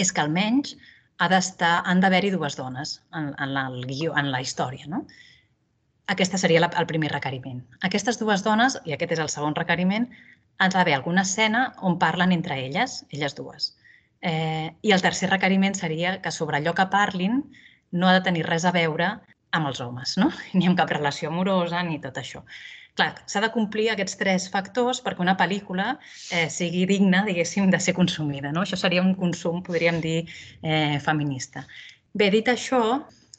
és 0.00 0.12
que 0.12 0.22
almenys 0.22 0.76
ha 1.18 1.28
d'estar, 1.28 1.82
han 1.86 2.00
d'haver-hi 2.00 2.32
dues 2.34 2.56
dones 2.56 2.96
en, 3.12 3.32
en, 3.38 3.52
la, 3.54 3.66
el 3.68 3.84
guió, 3.86 4.16
en 4.18 4.30
la 4.32 4.40
història. 4.40 4.88
No? 4.88 5.04
Aquesta 6.12 6.40
seria 6.40 6.62
la, 6.64 6.70
el 6.78 6.88
primer 6.88 7.12
requeriment. 7.12 7.60
Aquestes 7.88 8.18
dues 8.18 8.42
dones, 8.46 8.78
i 8.88 8.96
aquest 8.96 9.14
és 9.18 9.22
el 9.22 9.30
segon 9.32 9.56
requeriment, 9.58 10.08
han 10.58 10.72
d'haver 10.72 10.96
alguna 10.96 11.24
escena 11.26 11.68
on 11.82 11.98
parlen 11.98 12.32
entre 12.32 12.58
elles, 12.64 13.02
elles 13.10 13.36
dues. 13.38 13.72
Eh, 14.22 14.70
I 14.82 14.92
el 14.94 15.02
tercer 15.02 15.30
requeriment 15.30 15.74
seria 15.74 16.16
que 16.22 16.30
sobre 16.30 16.58
allò 16.58 16.74
que 16.78 16.86
parlin 16.90 17.42
no 17.92 18.08
ha 18.08 18.16
de 18.16 18.24
tenir 18.26 18.44
res 18.46 18.64
a 18.64 18.72
veure 18.74 19.08
amb 19.52 19.68
els 19.68 19.80
homes, 19.84 20.16
no? 20.18 20.30
ni 20.56 20.68
amb 20.68 20.78
cap 20.78 20.90
relació 20.90 21.30
amorosa, 21.30 21.82
ni 21.86 22.00
tot 22.00 22.18
això. 22.22 22.44
Clar, 22.92 23.14
s'ha 23.24 23.40
de 23.40 23.48
complir 23.54 23.86
aquests 23.88 24.18
tres 24.20 24.46
factors 24.52 24.98
perquè 25.00 25.24
una 25.24 25.32
pel·lícula 25.40 25.94
eh, 26.28 26.48
sigui 26.52 26.84
digna, 26.90 27.22
diguéssim, 27.24 27.70
de 27.72 27.78
ser 27.80 27.94
consumida. 27.96 28.50
No? 28.52 28.66
Això 28.66 28.76
seria 28.76 29.00
un 29.00 29.14
consum, 29.16 29.62
podríem 29.64 30.00
dir, 30.04 30.18
eh, 30.60 30.98
feminista. 31.00 31.64
Bé, 32.12 32.28
dit 32.34 32.50
això, 32.52 32.82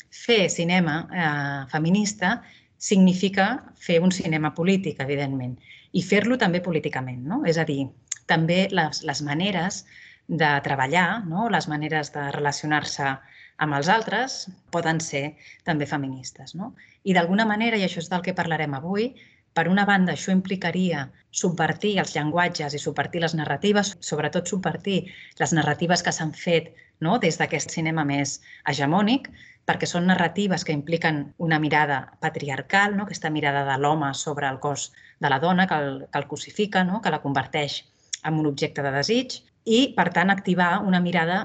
fer 0.10 0.48
cinema 0.50 0.96
eh, 1.14 1.60
feminista 1.70 2.40
significa 2.82 3.46
fer 3.78 4.00
un 4.02 4.12
cinema 4.12 4.52
polític, 4.58 4.98
evidentment, 5.06 5.54
i 5.94 6.02
fer-lo 6.02 6.40
també 6.42 6.64
políticament. 6.66 7.22
No? 7.30 7.44
És 7.46 7.62
a 7.62 7.68
dir, 7.70 7.86
també 8.26 8.66
les, 8.74 9.04
les 9.06 9.22
maneres 9.22 9.84
de 10.28 10.50
treballar, 10.66 11.24
no? 11.30 11.46
les 11.54 11.70
maneres 11.70 12.10
de 12.16 12.26
relacionar-se 12.34 13.14
amb 13.62 13.78
els 13.78 13.92
altres 13.92 14.48
poden 14.74 14.98
ser 14.98 15.36
també 15.64 15.86
feministes. 15.86 16.56
No? 16.58 16.74
I 17.06 17.14
d'alguna 17.14 17.46
manera, 17.46 17.78
i 17.78 17.86
això 17.86 18.02
és 18.02 18.10
del 18.10 18.26
que 18.26 18.34
parlarem 18.34 18.74
avui, 18.74 19.12
per 19.54 19.68
una 19.70 19.86
banda, 19.86 20.14
això 20.14 20.34
implicaria 20.34 21.08
subvertir 21.42 21.98
els 22.02 22.14
llenguatges 22.16 22.74
i 22.74 22.82
subvertir 22.82 23.22
les 23.24 23.36
narratives, 23.38 23.94
sobretot 24.02 24.50
subvertir 24.50 25.00
les 25.40 25.54
narratives 25.54 26.04
que 26.06 26.14
s'han 26.16 26.34
fet 26.34 26.74
no? 27.06 27.20
des 27.20 27.38
d'aquest 27.38 27.74
cinema 27.74 28.06
més 28.10 28.40
hegemònic, 28.70 29.30
perquè 29.70 29.88
són 29.88 30.10
narratives 30.10 30.66
que 30.68 30.76
impliquen 30.76 31.24
una 31.48 31.60
mirada 31.60 32.00
patriarcal, 32.26 32.98
no? 32.98 33.06
aquesta 33.06 33.32
mirada 33.32 33.64
de 33.70 33.78
l'home 33.82 34.14
sobre 34.14 34.50
el 34.50 34.60
cos 34.60 34.92
de 35.22 35.32
la 35.32 35.40
dona 35.40 35.68
que 35.68 35.80
el, 35.84 35.92
que 36.12 36.20
el 36.20 36.28
cosifica, 36.28 36.84
no? 36.84 37.02
que 37.02 37.14
la 37.14 37.22
converteix 37.26 37.84
en 38.24 38.40
un 38.40 38.50
objecte 38.50 38.84
de 38.84 38.96
desig 38.98 39.38
i, 39.66 39.94
per 39.98 40.10
tant, 40.18 40.34
activar 40.34 40.80
una 40.84 41.00
mirada 41.00 41.44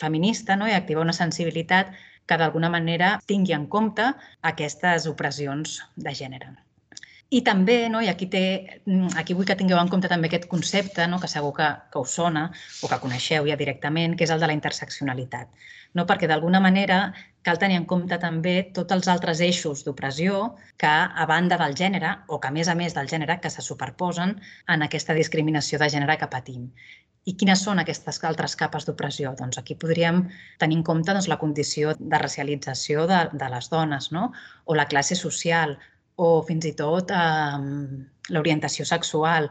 feminista 0.00 0.56
no? 0.56 0.68
i 0.68 0.74
activar 0.76 1.04
una 1.04 1.16
sensibilitat 1.16 1.92
que 2.26 2.38
d'alguna 2.40 2.70
manera 2.72 3.14
tingui 3.26 3.54
en 3.56 3.66
compte 3.66 4.12
aquestes 4.54 5.06
opressions 5.10 5.80
de 5.96 6.14
gènere. 6.14 6.54
I 7.30 7.40
també, 7.46 7.74
no, 7.86 8.00
i 8.02 8.08
aquí, 8.10 8.26
té, 8.26 8.42
aquí 9.20 9.34
vull 9.38 9.46
que 9.46 9.54
tingueu 9.58 9.78
en 9.78 9.90
compte 9.90 10.08
també 10.10 10.26
aquest 10.26 10.48
concepte, 10.50 11.04
no, 11.06 11.20
que 11.22 11.28
segur 11.30 11.52
que, 11.54 11.66
que 11.92 12.00
us 12.02 12.14
sona 12.18 12.48
o 12.82 12.88
que 12.90 12.98
coneixeu 13.02 13.44
ja 13.46 13.56
directament, 13.60 14.16
que 14.18 14.26
és 14.26 14.32
el 14.34 14.40
de 14.42 14.48
la 14.50 14.56
interseccionalitat. 14.56 15.52
No? 15.94 16.06
Perquè 16.08 16.26
d'alguna 16.26 16.58
manera 16.64 16.98
cal 17.46 17.60
tenir 17.62 17.76
en 17.78 17.86
compte 17.92 18.18
també 18.18 18.54
tots 18.74 18.96
els 18.96 19.06
altres 19.12 19.42
eixos 19.46 19.84
d'opressió 19.86 20.40
que, 20.82 20.90
a 20.90 21.26
banda 21.30 21.58
del 21.60 21.76
gènere, 21.78 22.16
o 22.26 22.40
que 22.42 22.50
a 22.50 22.56
més 22.56 22.68
a 22.68 22.74
més 22.80 22.98
del 22.98 23.12
gènere, 23.12 23.38
que 23.38 23.54
se 23.54 23.62
superposen 23.62 24.34
en 24.74 24.82
aquesta 24.88 25.14
discriminació 25.14 25.78
de 25.78 25.90
gènere 25.94 26.18
que 26.18 26.30
patim. 26.34 26.66
I 27.30 27.36
quines 27.38 27.62
són 27.62 27.78
aquestes 27.78 28.18
altres 28.26 28.58
capes 28.58 28.88
d'opressió? 28.88 29.36
Doncs 29.38 29.62
aquí 29.62 29.78
podríem 29.78 30.24
tenir 30.58 30.80
en 30.80 30.84
compte 30.90 31.14
doncs, 31.14 31.30
la 31.30 31.38
condició 31.38 31.94
de 31.94 32.18
racialització 32.18 33.06
de, 33.06 33.22
de 33.38 33.54
les 33.54 33.70
dones, 33.70 34.10
no? 34.10 34.32
o 34.64 34.74
la 34.74 34.88
classe 34.90 35.14
social, 35.14 35.78
o 36.20 36.30
fins 36.46 36.68
i 36.68 36.74
tot 36.78 37.12
eh, 37.16 37.58
l'orientació 38.34 38.86
sexual, 38.88 39.50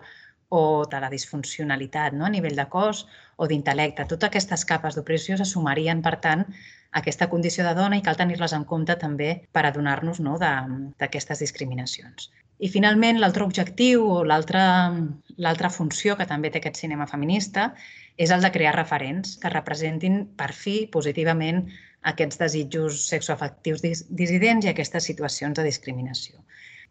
o 0.50 0.86
de 0.90 1.00
la 1.00 1.10
disfuncionalitat 1.14 2.16
no? 2.18 2.26
a 2.26 2.34
nivell 2.34 2.58
de 2.58 2.66
cos 2.74 3.06
o 3.38 3.48
d'intel·lecte. 3.48 4.08
Totes 4.10 4.30
aquestes 4.30 4.66
capes 4.66 4.98
d'opressió 4.98 5.38
se 5.38 5.46
sumarien, 5.46 6.02
per 6.02 6.16
tant, 6.24 6.46
a 6.90 7.02
aquesta 7.04 7.30
condició 7.30 7.64
de 7.68 7.76
dona 7.78 8.00
i 8.00 8.04
cal 8.06 8.18
tenir-les 8.18 8.56
en 8.58 8.66
compte 8.66 8.96
també 8.98 9.30
per 9.54 9.68
adonar-nos 9.70 10.20
no, 10.26 10.38
d'aquestes 10.42 11.46
discriminacions. 11.46 12.32
I 12.60 12.68
finalment, 12.68 13.22
l'altre 13.22 13.46
objectiu 13.46 14.04
o 14.10 14.24
l'altra 14.28 15.70
funció 15.72 16.18
que 16.18 16.28
també 16.28 16.50
té 16.50 16.60
aquest 16.60 16.82
cinema 16.82 17.08
feminista 17.08 17.70
és 18.18 18.34
el 18.36 18.42
de 18.44 18.52
crear 18.52 18.74
referents 18.76 19.38
que 19.40 19.54
representin 19.54 20.26
per 20.36 20.50
fi 20.52 20.82
positivament 20.92 21.70
aquests 22.12 22.40
desitjos 22.40 23.02
sexoafectius 23.10 23.84
dissidents 23.84 24.66
i 24.66 24.72
aquestes 24.72 25.10
situacions 25.12 25.58
de 25.58 25.66
discriminació. 25.68 26.40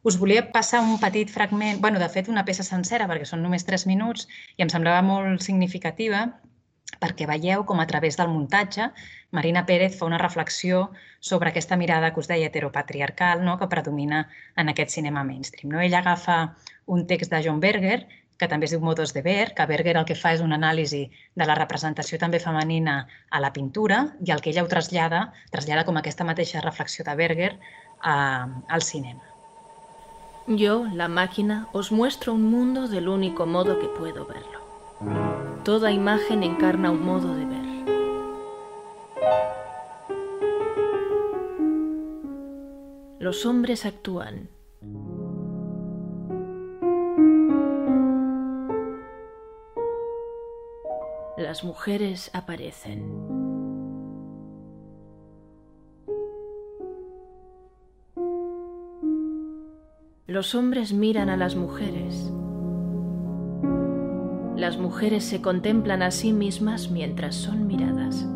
Us 0.07 0.19
volia 0.19 0.45
passar 0.53 0.81
un 0.85 0.99
petit 1.03 1.31
fragment, 1.31 1.81
bueno, 1.83 1.99
de 1.99 2.09
fet 2.09 2.29
una 2.29 2.45
peça 2.45 2.63
sencera 2.67 3.09
perquè 3.11 3.27
són 3.27 3.43
només 3.43 3.67
3 3.67 3.87
minuts 3.91 4.29
i 4.57 4.63
em 4.63 4.71
semblava 4.71 5.03
molt 5.03 5.43
significativa 5.43 6.27
perquè 7.03 7.27
veieu 7.29 7.65
com 7.67 7.81
a 7.81 7.87
través 7.87 8.17
del 8.17 8.31
muntatge 8.33 8.93
Marina 9.31 9.65
Pérez 9.67 9.99
fa 9.99 10.07
una 10.07 10.19
reflexió 10.19 10.91
sobre 11.21 11.51
aquesta 11.51 11.77
mirada 11.77 12.13
que 12.15 12.21
us 12.21 12.29
deia 12.31 12.49
heteropatriarcal 12.49 13.45
no? 13.45 13.59
que 13.59 13.69
predomina 13.69 14.23
en 14.57 14.73
aquest 14.73 14.95
cinema 14.95 15.25
mainstream. 15.25 15.73
No? 15.75 15.81
Ella 15.81 15.99
agafa 15.99 16.57
un 16.87 17.07
text 17.07 17.33
de 17.33 17.43
John 17.45 17.61
Berger 17.61 18.07
que 18.39 18.49
també 18.49 18.69
es 18.69 18.73
diu 18.73 18.81
Modos 18.81 19.13
de 19.15 19.23
Ver, 19.23 19.53
que 19.55 19.67
Berger 19.67 19.97
el 19.99 20.07
que 20.07 20.17
fa 20.19 20.33
és 20.37 20.43
una 20.45 20.57
anàlisi 20.61 21.03
de 21.35 21.47
la 21.49 21.57
representació 21.59 22.19
també 22.23 22.39
femenina 22.39 23.01
a 23.31 23.41
la 23.43 23.53
pintura 23.53 24.05
i 24.25 24.31
el 24.33 24.41
que 24.41 24.51
ella 24.53 24.63
ho 24.63 24.71
trasllada, 24.71 25.33
trasllada 25.51 25.85
com 25.85 25.99
aquesta 25.99 26.27
mateixa 26.29 26.63
reflexió 26.63 27.05
de 27.05 27.17
Berger 27.19 27.53
a, 28.01 28.47
al 28.69 28.83
cinema. 28.83 29.23
Yo, 30.47 30.87
la 30.95 31.09
máquina, 31.09 31.67
os 31.73 31.93
muestro 31.93 32.33
un 32.33 32.45
mundo 32.45 32.89
del 32.89 33.09
único 33.09 33.45
modo 33.45 33.79
que 33.79 33.89
puedo 33.89 34.25
verlo. 34.25 34.59
Toda 35.63 35.93
imagen 35.93 36.43
encarna 36.43 36.91
un 36.91 37.05
modo 37.05 37.35
de 37.35 37.45
ver. 37.45 37.69
Los 43.19 43.45
hombres 43.45 43.85
actúan. 43.85 44.49
Las 51.39 51.63
mujeres 51.63 52.33
aparecen. 52.35 53.05
Los 60.27 60.57
hombres 60.57 60.93
miran 60.93 61.29
a 61.29 61.37
las 61.37 61.55
mujeres. 61.55 62.33
Las 64.57 64.79
mujeres 64.79 65.23
se 65.23 65.41
contemplan 65.41 66.03
a 66.03 66.11
sí 66.11 66.33
mismas 66.33 66.91
mientras 66.91 67.37
son 67.37 67.69
miradas. 67.69 68.27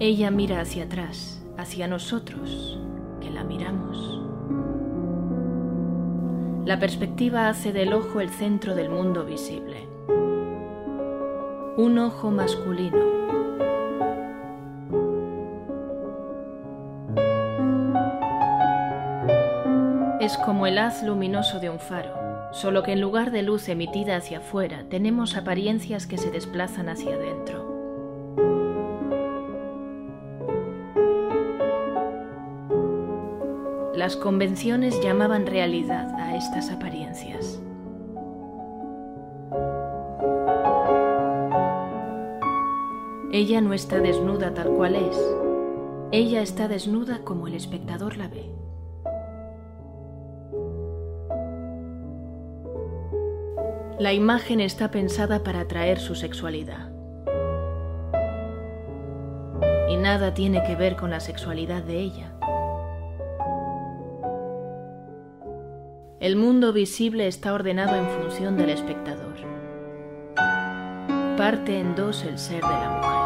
Ella 0.00 0.32
mira 0.32 0.60
hacia 0.60 0.84
atrás, 0.84 1.38
hacia 1.58 1.86
nosotros, 1.86 2.78
que 3.20 3.30
la 3.30 3.44
miramos. 3.44 4.22
La 6.64 6.78
perspectiva 6.78 7.48
hace 7.48 7.74
del 7.74 7.92
ojo 7.92 8.20
el 8.20 8.30
centro 8.30 8.74
del 8.74 8.88
mundo 8.88 9.26
visible 9.26 9.88
un 11.78 11.96
ojo 12.00 12.32
masculino. 12.32 12.98
Es 20.20 20.36
como 20.38 20.66
el 20.66 20.78
haz 20.78 21.04
luminoso 21.04 21.60
de 21.60 21.70
un 21.70 21.78
faro, 21.78 22.12
solo 22.52 22.82
que 22.82 22.90
en 22.90 23.00
lugar 23.00 23.30
de 23.30 23.42
luz 23.42 23.68
emitida 23.68 24.16
hacia 24.16 24.38
afuera 24.38 24.86
tenemos 24.90 25.36
apariencias 25.36 26.08
que 26.08 26.18
se 26.18 26.32
desplazan 26.32 26.88
hacia 26.88 27.14
adentro. 27.14 27.67
Las 33.98 34.14
convenciones 34.14 35.00
llamaban 35.00 35.44
realidad 35.44 36.08
a 36.20 36.36
estas 36.36 36.70
apariencias. 36.70 37.60
Ella 43.32 43.60
no 43.60 43.74
está 43.74 43.98
desnuda 43.98 44.54
tal 44.54 44.68
cual 44.68 44.94
es. 44.94 45.20
Ella 46.12 46.42
está 46.42 46.68
desnuda 46.68 47.24
como 47.24 47.48
el 47.48 47.54
espectador 47.54 48.18
la 48.18 48.28
ve. 48.28 48.54
La 53.98 54.12
imagen 54.12 54.60
está 54.60 54.92
pensada 54.92 55.42
para 55.42 55.62
atraer 55.62 55.98
su 55.98 56.14
sexualidad. 56.14 56.92
Y 59.88 59.96
nada 59.96 60.34
tiene 60.34 60.62
que 60.62 60.76
ver 60.76 60.94
con 60.94 61.10
la 61.10 61.18
sexualidad 61.18 61.82
de 61.82 61.98
ella. 61.98 62.37
El 66.20 66.34
mundo 66.34 66.72
visible 66.72 67.28
está 67.28 67.52
ordenado 67.52 67.94
en 67.94 68.08
función 68.08 68.56
del 68.56 68.70
espectador. 68.70 69.36
Parte 71.36 71.78
en 71.78 71.94
dos 71.94 72.24
el 72.24 72.38
ser 72.38 72.60
de 72.60 72.68
la 72.68 72.90
mujer. 72.96 73.18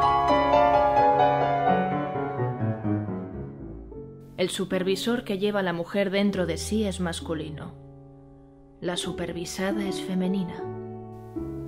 El 4.37 4.51
supervisor 4.51 5.25
que 5.25 5.39
lleva 5.39 5.61
a 5.61 5.63
la 5.63 5.73
mujer 5.73 6.11
dentro 6.11 6.45
de 6.45 6.59
sí 6.59 6.85
es 6.85 7.01
masculino. 7.01 7.73
La 8.83 8.99
supervisada 8.99 9.89
es 9.89 10.03
femenina. 10.03 10.63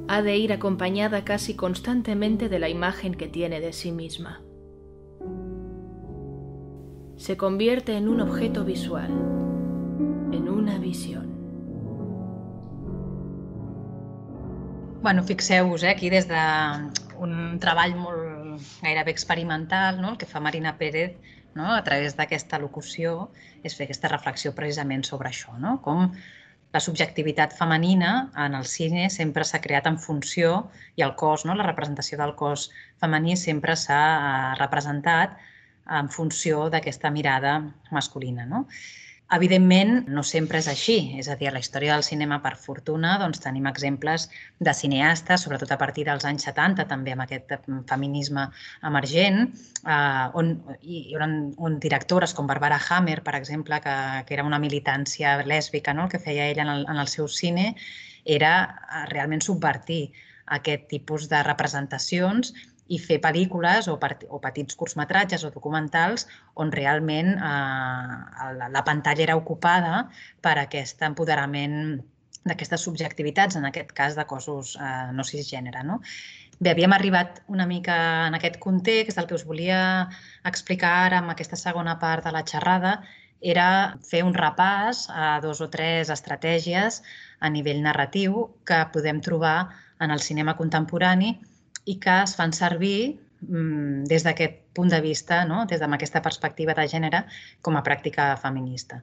Ha 0.09 0.21
de 0.21 0.37
ir 0.37 0.53
acompañada 0.53 1.25
casi 1.25 1.57
constantemente 1.57 2.51
de 2.51 2.59
la 2.59 2.69
imagen 2.69 3.15
que 3.15 3.29
tiene 3.29 3.61
de 3.61 3.73
sí 3.73 3.93
misma. 3.93 4.43
Se 7.17 7.39
convierte 7.39 7.97
en 7.97 8.09
un 8.09 8.21
objeto 8.21 8.67
visual, 8.67 9.44
una 10.65 10.79
visión. 10.79 11.27
Bueno, 15.03 15.23
fixeu-vos, 15.23 15.83
eh, 15.83 15.91
aquí 15.93 16.09
des 16.09 16.25
d'un 16.31 17.59
treball 17.61 17.93
molt 18.01 18.63
gairebé 18.81 19.13
experimental, 19.13 20.01
no? 20.01 20.15
el 20.15 20.17
que 20.21 20.29
fa 20.31 20.41
Marina 20.41 20.79
Pérez 20.81 21.19
no? 21.55 21.69
a 21.75 21.83
través 21.85 22.17
d'aquesta 22.17 22.59
locució, 22.63 23.29
és 23.63 23.77
fer 23.77 23.85
aquesta 23.85 24.09
reflexió 24.09 24.55
precisament 24.57 25.05
sobre 25.05 25.29
això, 25.29 25.53
no? 25.61 25.77
com 25.85 26.09
la 26.73 26.81
subjectivitat 26.81 27.53
femenina 27.61 28.15
en 28.47 28.57
el 28.57 28.65
cine 28.65 29.11
sempre 29.13 29.45
s'ha 29.45 29.61
creat 29.61 29.85
en 29.87 30.01
funció, 30.01 30.71
i 30.97 31.05
el 31.05 31.13
cos, 31.21 31.45
no? 31.45 31.55
la 31.55 31.69
representació 31.69 32.17
del 32.19 32.33
cos 32.41 32.71
femení 33.05 33.37
sempre 33.37 33.77
s'ha 33.77 34.57
representat 34.57 35.37
en 36.01 36.09
funció 36.09 36.71
d'aquesta 36.73 37.13
mirada 37.13 37.59
masculina. 37.93 38.49
No? 38.49 38.65
Evidentment, 39.33 40.05
no 40.13 40.23
sempre 40.23 40.59
és 40.61 40.67
així. 40.69 40.97
És 41.19 41.31
a 41.33 41.35
dir, 41.41 41.49
a 41.49 41.53
la 41.55 41.61
història 41.63 41.95
del 41.95 42.05
cinema, 42.05 42.37
per 42.45 42.53
fortuna, 42.61 43.15
doncs, 43.23 43.41
tenim 43.41 43.65
exemples 43.71 44.27
de 44.61 44.75
cineastes, 44.77 45.47
sobretot 45.47 45.73
a 45.73 45.79
partir 45.81 46.05
dels 46.05 46.27
anys 46.29 46.45
70, 46.45 46.85
també 46.91 47.15
amb 47.15 47.25
aquest 47.25 47.55
mm, 47.57 47.81
feminisme 47.89 48.45
emergent, 48.91 49.41
eh, 49.81 50.27
on 50.41 50.53
hi 50.83 51.17
ha 51.17 51.31
on 51.69 51.79
directores 51.81 52.37
com 52.37 52.47
Barbara 52.51 52.79
Hammer, 52.91 53.23
per 53.25 53.35
exemple, 53.41 53.81
que, 53.81 53.97
que 54.29 54.37
era 54.37 54.45
una 54.45 54.61
militància 54.61 55.39
lèsbica, 55.49 55.97
no? 55.97 56.05
el 56.05 56.13
que 56.13 56.21
feia 56.21 56.51
ella 56.53 56.69
en 56.69 56.75
el, 56.77 56.87
en 56.93 57.01
el 57.01 57.09
seu 57.09 57.27
cine, 57.29 57.73
era 58.25 58.55
eh, 58.61 59.07
realment 59.15 59.41
subvertir 59.41 60.13
aquest 60.53 60.85
tipus 60.93 61.31
de 61.33 61.41
representacions 61.43 62.53
i 62.93 62.99
fer 63.01 63.21
pel·lícules 63.25 63.89
o, 63.89 63.97
o 63.97 64.41
petits 64.43 64.77
curtmetratges 64.77 65.45
o 65.47 65.51
documentals 65.55 66.27
on 66.61 66.73
realment 66.73 67.33
eh, 67.37 68.17
la, 68.59 68.69
la 68.69 68.83
pantalla 68.85 69.25
era 69.25 69.37
ocupada 69.41 70.09
per 70.45 70.59
aquest 70.61 71.03
empoderament 71.07 72.03
d'aquestes 72.45 72.83
subjectivitats, 72.85 73.57
en 73.57 73.65
aquest 73.65 73.93
cas 73.97 74.17
de 74.19 74.27
cossos 74.29 74.75
eh, 74.77 75.11
no 75.17 75.25
cisgènere. 75.25 75.85
No? 75.89 76.01
Bé, 76.61 76.75
havíem 76.75 76.93
arribat 76.93 77.41
una 77.49 77.67
mica 77.67 77.97
en 78.29 78.37
aquest 78.37 78.61
context, 78.61 79.19
el 79.19 79.27
que 79.31 79.39
us 79.39 79.47
volia 79.49 79.79
explicar 80.45 80.93
ara 81.07 81.23
amb 81.23 81.33
aquesta 81.33 81.57
segona 81.57 81.97
part 82.03 82.29
de 82.29 82.35
la 82.37 82.45
xerrada 82.47 82.99
era 83.45 83.97
fer 84.09 84.23
un 84.25 84.37
repàs 84.37 85.07
a 85.13 85.39
dos 85.45 85.61
o 85.65 85.69
tres 85.73 86.13
estratègies 86.13 87.01
a 87.41 87.51
nivell 87.53 87.83
narratiu 87.85 88.47
que 88.69 88.79
podem 88.93 89.21
trobar 89.25 89.57
en 90.01 90.15
el 90.15 90.21
cinema 90.21 90.57
contemporani 90.57 91.35
i 91.85 91.99
que 92.01 92.17
es 92.23 92.35
fan 92.39 92.53
servir 92.57 93.21
mm, 93.41 94.05
des 94.11 94.25
d'aquest 94.27 94.61
punt 94.75 94.91
de 94.91 95.01
vista, 95.05 95.45
no? 95.45 95.65
des 95.71 95.81
d'aquesta 95.81 96.23
perspectiva 96.23 96.75
de 96.75 96.89
gènere, 96.89 97.25
com 97.63 97.77
a 97.77 97.85
pràctica 97.87 98.33
feminista. 98.41 99.03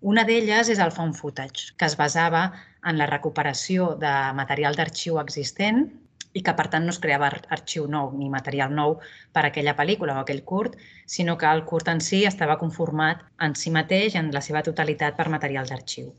Una 0.00 0.22
d'elles 0.24 0.68
és 0.70 0.78
el 0.78 0.92
found 0.94 1.16
footage, 1.18 1.72
que 1.76 1.86
es 1.86 1.96
basava 1.98 2.42
en 2.86 2.98
la 2.98 3.08
recuperació 3.10 3.94
de 3.98 4.12
material 4.40 4.76
d'arxiu 4.78 5.18
existent 5.22 5.88
i 6.38 6.42
que, 6.46 6.54
per 6.54 6.68
tant, 6.70 6.84
no 6.86 6.94
es 6.94 7.00
creava 7.02 7.30
arxiu 7.56 7.88
nou 7.90 8.12
ni 8.14 8.28
material 8.30 8.74
nou 8.74 8.98
per 9.34 9.42
a 9.42 9.48
aquella 9.48 9.74
pel·lícula 9.80 10.14
o 10.14 10.22
aquell 10.22 10.44
curt, 10.50 10.76
sinó 11.06 11.36
que 11.40 11.50
el 11.50 11.64
curt 11.70 11.90
en 11.94 12.02
si 12.08 12.24
estava 12.30 12.58
conformat 12.62 13.24
en 13.46 13.56
si 13.58 13.72
mateix, 13.74 14.14
en 14.20 14.30
la 14.36 14.44
seva 14.48 14.62
totalitat, 14.62 15.16
per 15.18 15.28
material 15.34 15.66
d'arxiu. 15.66 16.12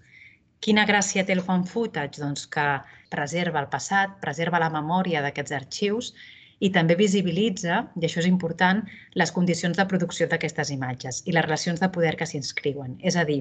Quina 0.65 0.83
gràcia 0.87 1.23
té 1.27 1.33
el 1.35 1.41
fan 1.47 1.61
footage? 1.67 2.19
Doncs 2.21 2.47
que 2.55 2.65
preserva 3.13 3.61
el 3.63 3.69
passat, 3.75 4.17
preserva 4.25 4.59
la 4.63 4.71
memòria 4.73 5.21
d'aquests 5.25 5.55
arxius 5.59 6.11
i 6.67 6.69
també 6.75 6.97
visibilitza, 6.99 7.77
i 7.95 8.07
això 8.07 8.19
és 8.23 8.27
important, 8.29 8.81
les 9.21 9.31
condicions 9.37 9.79
de 9.79 9.85
producció 9.93 10.27
d'aquestes 10.27 10.73
imatges 10.75 11.21
i 11.25 11.35
les 11.35 11.47
relacions 11.47 11.79
de 11.83 11.89
poder 11.95 12.15
que 12.19 12.27
s'inscriuen. 12.27 12.97
És 13.11 13.15
a 13.15 13.23
dir, 13.29 13.39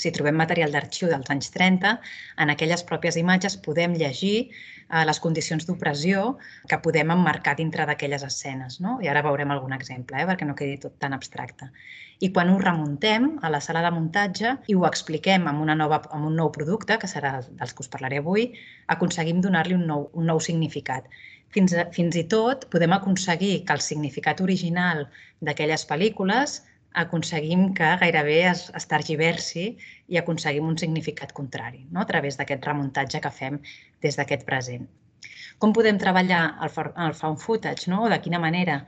si 0.00 0.12
trobem 0.16 0.36
material 0.40 0.72
d'arxiu 0.72 1.10
dels 1.12 1.30
anys 1.32 1.50
30, 1.54 1.94
en 2.42 2.52
aquelles 2.52 2.84
pròpies 2.88 3.18
imatges 3.20 3.58
podem 3.66 3.96
llegir 4.00 4.36
eh, 4.48 5.04
les 5.06 5.20
condicions 5.20 5.66
d'opressió 5.68 6.36
que 6.70 6.78
podem 6.84 7.12
emmarcar 7.14 7.56
dintre 7.58 7.86
d'aquelles 7.88 8.24
escenes. 8.26 8.80
No? 8.84 8.98
I 9.04 9.10
ara 9.12 9.24
veurem 9.26 9.52
algun 9.52 9.76
exemple, 9.76 10.18
eh, 10.20 10.28
perquè 10.28 10.48
no 10.48 10.56
quedi 10.58 10.78
tot 10.84 10.96
tan 11.02 11.16
abstracte. 11.16 11.70
I 12.20 12.32
quan 12.36 12.50
ho 12.52 12.58
remuntem 12.60 13.30
a 13.42 13.50
la 13.52 13.62
sala 13.64 13.80
de 13.84 13.90
muntatge 13.96 14.56
i 14.68 14.76
ho 14.76 14.86
expliquem 14.88 15.46
amb, 15.48 15.62
una 15.64 15.76
nova, 15.76 16.02
amb 16.12 16.28
un 16.28 16.36
nou 16.36 16.50
producte, 16.52 16.98
que 17.00 17.08
serà 17.08 17.38
dels 17.48 17.72
que 17.74 17.84
us 17.84 17.92
parlaré 17.92 18.20
avui, 18.20 18.50
aconseguim 18.92 19.40
donar-li 19.44 19.76
un, 19.76 19.86
nou, 19.88 20.08
un 20.12 20.28
nou 20.32 20.40
significat. 20.40 21.08
Fins, 21.54 21.72
a, 21.74 21.86
fins 21.94 22.16
i 22.16 22.26
tot 22.30 22.68
podem 22.72 22.92
aconseguir 22.94 23.64
que 23.66 23.74
el 23.74 23.80
significat 23.84 24.40
original 24.44 25.06
d'aquelles 25.40 25.86
pel·lícules 25.88 26.60
aconseguim 26.92 27.72
que 27.74 27.90
gairebé 28.02 28.40
es, 28.50 28.68
es 28.74 28.86
tergiversi 28.90 29.66
i 30.08 30.18
aconseguim 30.18 30.66
un 30.66 30.78
significat 30.78 31.32
contrari 31.32 31.86
no? 31.90 32.00
a 32.02 32.08
través 32.08 32.38
d'aquest 32.38 32.66
remuntatge 32.66 33.20
que 33.20 33.30
fem 33.30 33.60
des 34.02 34.18
d'aquest 34.18 34.46
present. 34.48 34.88
Com 35.60 35.74
podem 35.76 35.98
treballar 36.00 36.40
el, 36.64 36.70
el 37.04 37.14
found 37.14 37.38
footage, 37.38 37.90
no? 37.92 38.08
de 38.08 38.16
quina 38.24 38.40
manera? 38.40 38.78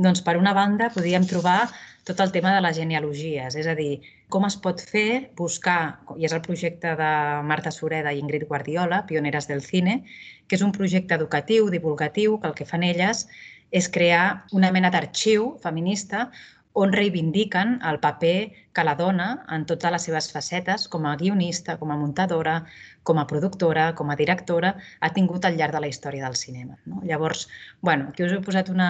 Doncs, 0.00 0.22
per 0.24 0.38
una 0.40 0.54
banda, 0.56 0.88
podríem 0.94 1.26
trobar 1.28 1.68
tot 2.08 2.22
el 2.24 2.32
tema 2.32 2.54
de 2.54 2.62
les 2.64 2.78
genealogies, 2.80 3.54
és 3.60 3.68
a 3.68 3.74
dir, 3.78 4.00
com 4.32 4.46
es 4.48 4.56
pot 4.56 4.80
fer 4.80 5.28
buscar, 5.38 6.00
i 6.16 6.24
és 6.24 6.32
el 6.32 6.40
projecte 6.42 6.94
de 6.98 7.10
Marta 7.46 7.70
Sureda 7.70 8.14
i 8.16 8.22
Ingrid 8.24 8.48
Guardiola, 8.48 9.02
Pioneres 9.06 9.46
del 9.50 9.60
Cine, 9.62 10.00
que 10.48 10.56
és 10.56 10.64
un 10.64 10.72
projecte 10.72 11.14
educatiu, 11.20 11.68
divulgatiu, 11.70 12.40
que 12.40 12.48
el 12.48 12.56
que 12.56 12.66
fan 12.66 12.88
elles 12.88 13.26
és 13.70 13.92
crear 13.92 14.46
una 14.56 14.72
mena 14.72 14.90
d'arxiu 14.92 15.52
feminista 15.60 16.30
on 16.72 16.92
reivindiquen 16.92 17.80
el 17.84 17.98
paper 18.00 18.52
que 18.72 18.84
la 18.84 18.94
dona 18.96 19.44
en 19.52 19.66
totes 19.68 19.92
les 19.92 20.06
seves 20.08 20.30
facetes, 20.32 20.86
com 20.88 21.04
a 21.06 21.16
guionista, 21.20 21.76
com 21.76 21.92
a 21.92 21.98
muntadora, 22.00 22.62
com 23.02 23.18
a 23.20 23.26
productora, 23.28 23.90
com 23.98 24.10
a 24.10 24.16
directora, 24.16 24.72
ha 25.00 25.10
tingut 25.12 25.44
al 25.44 25.58
llarg 25.58 25.76
de 25.76 25.82
la 25.84 25.90
història 25.90 26.24
del 26.24 26.38
cinema. 26.40 26.78
No? 26.86 27.02
Llavors, 27.04 27.48
bueno, 27.82 28.08
aquí 28.08 28.24
us 28.24 28.32
he 28.32 28.40
posat 28.40 28.70
una, 28.72 28.88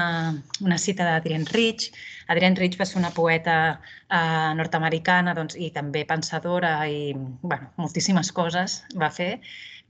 una 0.61 0.79
cita 0.79 1.09
d'Adrienne 1.09 1.51
Rich. 1.51 1.90
Adrienne 2.29 2.61
Rich 2.61 2.79
va 2.79 2.87
ser 2.87 3.01
una 3.01 3.11
poeta 3.16 3.57
eh, 3.75 4.53
nord-americana 4.61 5.35
doncs, 5.35 5.59
i 5.59 5.73
també 5.75 6.05
pensadora 6.07 6.77
i 6.87 7.16
bueno, 7.16 7.73
moltíssimes 7.83 8.31
coses 8.37 8.83
va 8.95 9.11
fer, 9.11 9.40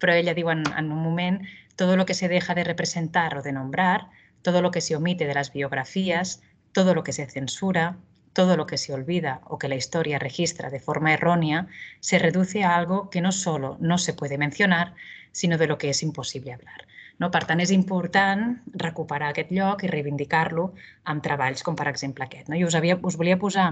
però 0.01 0.17
ella 0.17 0.35
diu 0.39 0.49
en, 0.51 0.65
en 0.73 0.91
un 0.91 1.05
moment 1.05 1.43
«Todo 1.77 1.97
lo 1.97 2.05
que 2.07 2.15
se 2.15 2.29
deja 2.29 2.55
de 2.55 2.65
representar 2.65 3.37
o 3.37 3.43
de 3.43 3.53
nombrar, 3.53 4.09
todo 4.43 4.61
lo 4.61 4.71
que 4.71 4.81
se 4.81 4.95
omite 4.95 5.27
de 5.27 5.35
las 5.35 5.53
biografías, 5.53 6.43
todo 6.73 6.95
lo 6.95 7.05
que 7.05 7.13
se 7.13 7.27
censura, 7.27 7.97
todo 8.33 8.57
lo 8.57 8.67
que 8.67 8.79
se 8.79 8.93
olvida 8.93 9.41
o 9.45 9.59
que 9.59 9.69
la 9.69 9.77
historia 9.77 10.19
registra 10.19 10.71
de 10.71 10.81
forma 10.81 11.13
errónea, 11.13 11.67
se 12.01 12.19
reduce 12.19 12.65
a 12.65 12.77
algo 12.77 13.11
que 13.11 13.21
no 13.21 13.33
solo 13.33 13.77
no 13.81 13.99
se 13.99 14.15
puede 14.15 14.39
mencionar, 14.39 14.95
sinó 15.33 15.59
de 15.59 15.67
lo 15.67 15.79
que 15.79 15.91
és 15.91 16.03
impossible 16.03 16.53
hablar. 16.53 16.87
No? 17.19 17.31
Per 17.31 17.45
tant, 17.49 17.61
és 17.61 17.71
important 17.71 18.63
recuperar 18.73 19.31
aquest 19.33 19.53
lloc 19.53 19.85
i 19.85 19.91
reivindicar-lo 19.91 20.73
amb 21.05 21.23
treballs 21.25 21.63
com, 21.63 21.77
per 21.77 21.89
exemple, 21.89 22.25
aquest. 22.25 22.49
No? 22.49 22.57
I 22.57 22.65
us, 22.65 22.75
havia, 22.75 22.99
us 23.03 23.17
volia 23.21 23.39
posar 23.39 23.69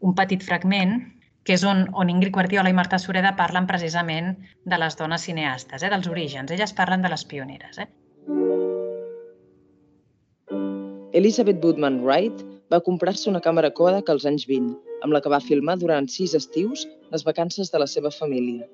un 0.00 0.14
petit 0.14 0.42
fragment 0.42 0.98
que 1.46 1.54
és 1.54 1.62
on, 1.62 1.84
on 1.94 2.10
Ingrid 2.10 2.34
Guardiola 2.34 2.70
i 2.70 2.74
Marta 2.74 2.98
Sureda 2.98 3.36
parlen 3.38 3.68
precisament 3.70 4.34
de 4.64 4.78
les 4.82 4.98
dones 4.98 5.22
cineastes, 5.28 5.82
eh? 5.82 5.90
dels 5.92 6.08
orígens. 6.10 6.50
Elles 6.50 6.74
parlen 6.74 7.06
de 7.06 7.12
les 7.12 7.24
pioneres. 7.24 7.78
Eh? 7.78 7.86
Elizabeth 11.16 11.62
Woodman 11.64 12.02
Wright 12.04 12.42
va 12.68 12.78
comprar-se 12.86 13.30
una 13.30 13.40
càmera 13.40 13.70
Kodak 13.76 14.10
als 14.12 14.26
anys 14.28 14.42
20, 14.48 14.74
amb 15.06 15.14
la 15.16 15.20
que 15.24 15.30
va 15.32 15.38
filmar 15.40 15.78
durant 15.80 16.08
sis 16.12 16.34
estius 16.36 16.82
les 17.14 17.22
vacances 17.24 17.70
de 17.72 17.78
la 17.80 17.86
seva 17.88 18.10
família. 18.12 18.66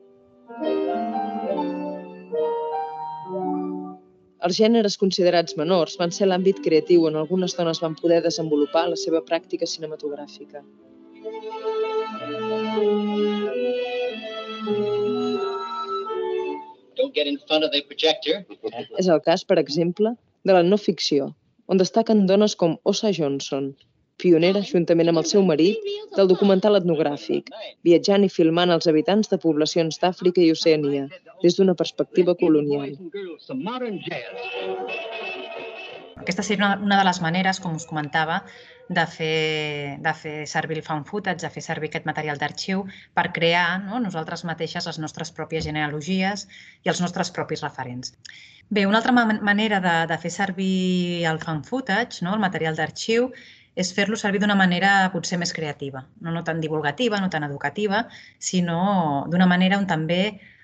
Els 4.43 4.57
gèneres 4.59 4.97
considerats 4.99 5.55
menors 5.61 5.95
van 6.01 6.11
ser 6.17 6.27
l'àmbit 6.27 6.59
creatiu 6.65 7.05
on 7.07 7.19
algunes 7.21 7.55
dones 7.55 7.79
van 7.85 7.95
poder 8.01 8.19
desenvolupar 8.25 8.89
la 8.91 8.99
seva 8.99 9.21
pràctica 9.29 9.69
cinematogràfica. 9.75 10.65
És 18.99 19.13
el 19.15 19.23
cas, 19.31 19.47
per 19.47 19.61
exemple, 19.63 20.17
de 20.43 20.59
la 20.59 20.65
no 20.67 20.81
ficció, 20.89 21.31
on 21.69 21.81
destaquen 21.81 22.27
dones 22.27 22.55
com 22.59 22.79
Osa 22.93 23.13
Johnson, 23.17 23.73
pionera, 24.23 24.63
juntament 24.67 25.11
amb 25.11 25.23
el 25.23 25.29
seu 25.31 25.43
marit, 25.47 25.79
del 26.17 26.31
documental 26.31 26.79
etnogràfic, 26.79 27.51
viatjant 27.89 28.27
i 28.27 28.31
filmant 28.37 28.75
els 28.75 28.89
habitants 28.91 29.33
de 29.33 29.39
poblacions 29.45 29.99
d'Àfrica 30.03 30.43
i 30.45 30.53
Oceania, 30.55 31.09
des 31.43 31.59
d'una 31.59 31.75
perspectiva 31.79 32.37
colonial. 32.43 32.95
Aquesta 36.17 36.43
seria 36.43 36.65
una, 36.65 36.77
una 36.85 36.99
de 37.01 37.05
les 37.09 37.21
maneres, 37.25 37.61
com 37.63 37.75
us 37.79 37.87
comentava, 37.89 38.43
de 38.93 39.05
fer, 39.07 39.99
de 40.05 40.13
fer 40.19 40.35
servir 40.51 40.79
el 40.79 40.85
found 40.87 41.09
footage, 41.09 41.41
de 41.45 41.51
fer 41.55 41.63
servir 41.65 41.89
aquest 41.91 42.07
material 42.09 42.41
d'arxiu 42.41 42.85
per 43.17 43.31
crear 43.39 43.81
no, 43.85 44.01
nosaltres 44.05 44.45
mateixes 44.49 44.89
les 44.91 45.01
nostres 45.03 45.33
pròpies 45.37 45.65
genealogies 45.69 46.47
i 46.85 46.93
els 46.93 47.01
nostres 47.01 47.33
propis 47.33 47.65
referents. 47.65 48.15
Bé, 48.69 48.87
una 48.87 49.01
altra 49.01 49.13
manera 49.13 49.81
de, 49.85 49.97
de 50.09 50.19
fer 50.21 50.31
servir 50.33 51.25
el 51.29 51.41
fan 51.43 51.65
footage, 51.65 52.23
no, 52.25 52.35
el 52.37 52.45
material 52.45 52.79
d'arxiu, 52.79 53.31
és 53.75 53.93
fer-lo 53.97 54.19
servir 54.21 54.41
d'una 54.43 54.57
manera 54.59 54.93
potser 55.13 55.39
més 55.41 55.53
creativa, 55.57 56.05
no, 56.21 56.33
no 56.33 56.43
tan 56.45 56.61
divulgativa, 56.61 57.21
no 57.21 57.31
tan 57.33 57.45
educativa, 57.49 58.07
sinó 58.39 59.25
d'una 59.33 59.49
manera 59.49 59.79
on 59.81 59.89
també 59.89 60.23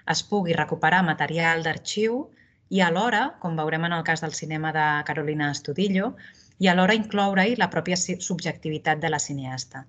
es 0.08 0.22
pugui 0.24 0.56
recuperar 0.56 1.02
material 1.04 1.64
d'arxiu 1.64 2.26
i 2.70 2.82
alhora, 2.84 3.22
com 3.42 3.56
veurem 3.56 3.86
en 3.88 3.96
el 3.96 4.04
cas 4.04 4.24
del 4.24 4.34
cinema 4.36 4.72
de 4.76 4.86
Carolina 5.08 5.50
Estudillo, 5.54 6.14
i 6.58 6.68
alhora 6.68 6.96
incloure-hi 6.98 7.56
la 7.56 7.70
pròpia 7.72 7.96
subjectivitat 7.98 9.00
de 9.00 9.12
la 9.12 9.22
cineasta. 9.22 9.84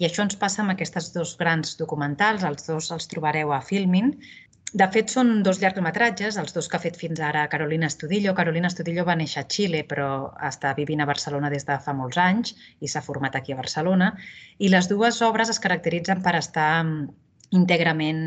I 0.00 0.06
això 0.08 0.24
ens 0.24 0.38
passa 0.40 0.62
amb 0.62 0.72
aquests 0.74 1.12
dos 1.16 1.34
grans 1.40 1.74
documentals, 1.80 2.44
els 2.44 2.68
dos 2.68 2.90
els 2.94 3.08
trobareu 3.10 3.52
a 3.52 3.60
Filmin, 3.60 4.14
de 4.72 4.86
fet, 4.94 5.08
són 5.10 5.40
dos 5.42 5.58
llargmetratges, 5.58 6.36
els 6.38 6.52
dos 6.54 6.68
que 6.70 6.76
ha 6.78 6.82
fet 6.82 6.96
fins 6.98 7.18
ara 7.26 7.48
Carolina 7.50 7.88
Estudillo. 7.90 8.36
Carolina 8.38 8.68
Estudillo 8.70 9.04
va 9.08 9.16
néixer 9.18 9.42
a 9.42 9.48
Xile, 9.50 9.80
però 9.92 10.30
està 10.46 10.70
vivint 10.76 11.02
a 11.02 11.08
Barcelona 11.10 11.50
des 11.50 11.66
de 11.66 11.78
fa 11.82 11.94
molts 12.00 12.20
anys 12.22 12.54
i 12.78 12.90
s'ha 12.90 13.02
format 13.02 13.34
aquí 13.34 13.52
a 13.52 13.58
Barcelona. 13.58 14.12
I 14.58 14.70
les 14.70 14.86
dues 14.92 15.18
obres 15.26 15.50
es 15.50 15.58
caracteritzen 15.64 16.22
per 16.22 16.36
estar 16.38 16.68
mm, 16.84 17.08
íntegrament 17.58 18.22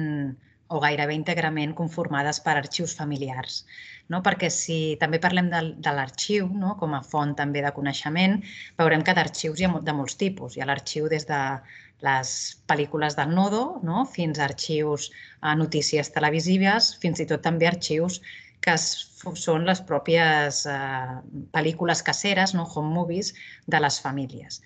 o 0.74 0.82
gairebé 0.84 1.16
íntegrament 1.16 1.76
conformades 1.78 2.40
per 2.46 2.58
arxius 2.58 2.96
familiars. 2.98 3.64
No? 4.12 4.22
Perquè 4.26 4.50
si 4.52 4.78
també 5.02 5.20
parlem 5.24 5.50
de, 5.54 5.62
de 5.86 5.94
l'arxiu 5.96 6.50
no? 6.50 6.74
com 6.82 6.96
a 6.98 7.04
font 7.14 7.36
també 7.40 7.64
de 7.66 7.72
coneixement, 7.78 8.40
veurem 8.82 9.06
que 9.06 9.16
d'arxius 9.18 9.62
hi 9.62 9.70
ha 9.70 9.74
de 9.90 9.96
molts 9.96 10.18
tipus. 10.20 10.58
Hi 10.58 10.64
ha 10.64 10.70
l'arxiu 10.70 11.10
des 11.14 11.28
de 11.30 11.42
les 12.04 12.32
pel·lícules 12.68 13.16
del 13.20 13.32
Nodo, 13.38 13.64
no? 13.90 14.04
fins 14.18 14.40
a 14.40 14.48
arxius 14.50 15.10
a 15.42 15.56
notícies 15.56 16.12
televisives, 16.16 16.94
fins 17.04 17.24
i 17.24 17.30
tot 17.30 17.46
també 17.46 17.70
arxius 17.70 18.20
que 18.64 18.76
són 18.80 19.68
les 19.68 19.82
pròpies 19.88 20.64
eh, 20.72 21.16
pel·lícules 21.56 22.04
caseres, 22.10 22.54
no? 22.58 22.68
home 22.76 22.96
movies, 22.98 23.34
de 23.68 23.80
les 23.84 24.00
famílies. 24.04 24.62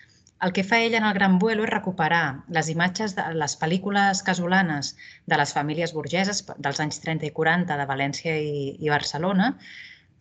El 0.46 0.54
que 0.54 0.64
fa 0.64 0.78
ella 0.80 1.00
en 1.00 1.06
el 1.08 1.16
Gran 1.18 1.40
Vuelo 1.42 1.64
és 1.66 1.72
recuperar 1.72 2.44
les 2.54 2.68
imatges 2.70 3.16
de 3.18 3.24
les 3.42 3.56
pel·lícules 3.58 4.22
casolanes 4.26 4.92
de 5.26 5.40
les 5.42 5.54
famílies 5.56 5.94
burgeses 5.98 6.44
dels 6.58 6.82
anys 6.84 7.02
30 7.06 7.26
i 7.26 7.34
40 7.40 7.78
de 7.80 7.88
València 7.90 8.36
i, 8.38 8.76
i 8.78 8.92
Barcelona, 8.94 9.56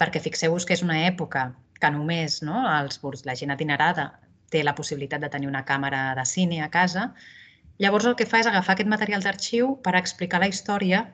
perquè 0.00 0.22
fixeu-vos 0.24 0.64
que 0.64 0.76
és 0.78 0.84
una 0.86 1.02
època 1.04 1.50
que 1.80 1.92
només 1.92 2.40
no, 2.48 2.62
els, 2.78 3.00
la 3.28 3.36
gent 3.36 3.52
adinerada 3.52 4.08
té 4.50 4.64
la 4.64 4.74
possibilitat 4.78 5.20
de 5.20 5.32
tenir 5.36 5.52
una 5.52 5.66
càmera 5.68 6.14
de 6.16 6.24
cine 6.24 6.62
a 6.64 6.70
casa. 6.72 7.10
Llavors 7.82 8.08
el 8.08 8.16
que 8.16 8.28
fa 8.30 8.40
és 8.40 8.48
agafar 8.48 8.76
aquest 8.76 8.88
material 8.88 9.24
d'arxiu 9.24 9.74
per 9.84 9.98
explicar 10.00 10.40
la 10.40 10.48
història 10.48 11.04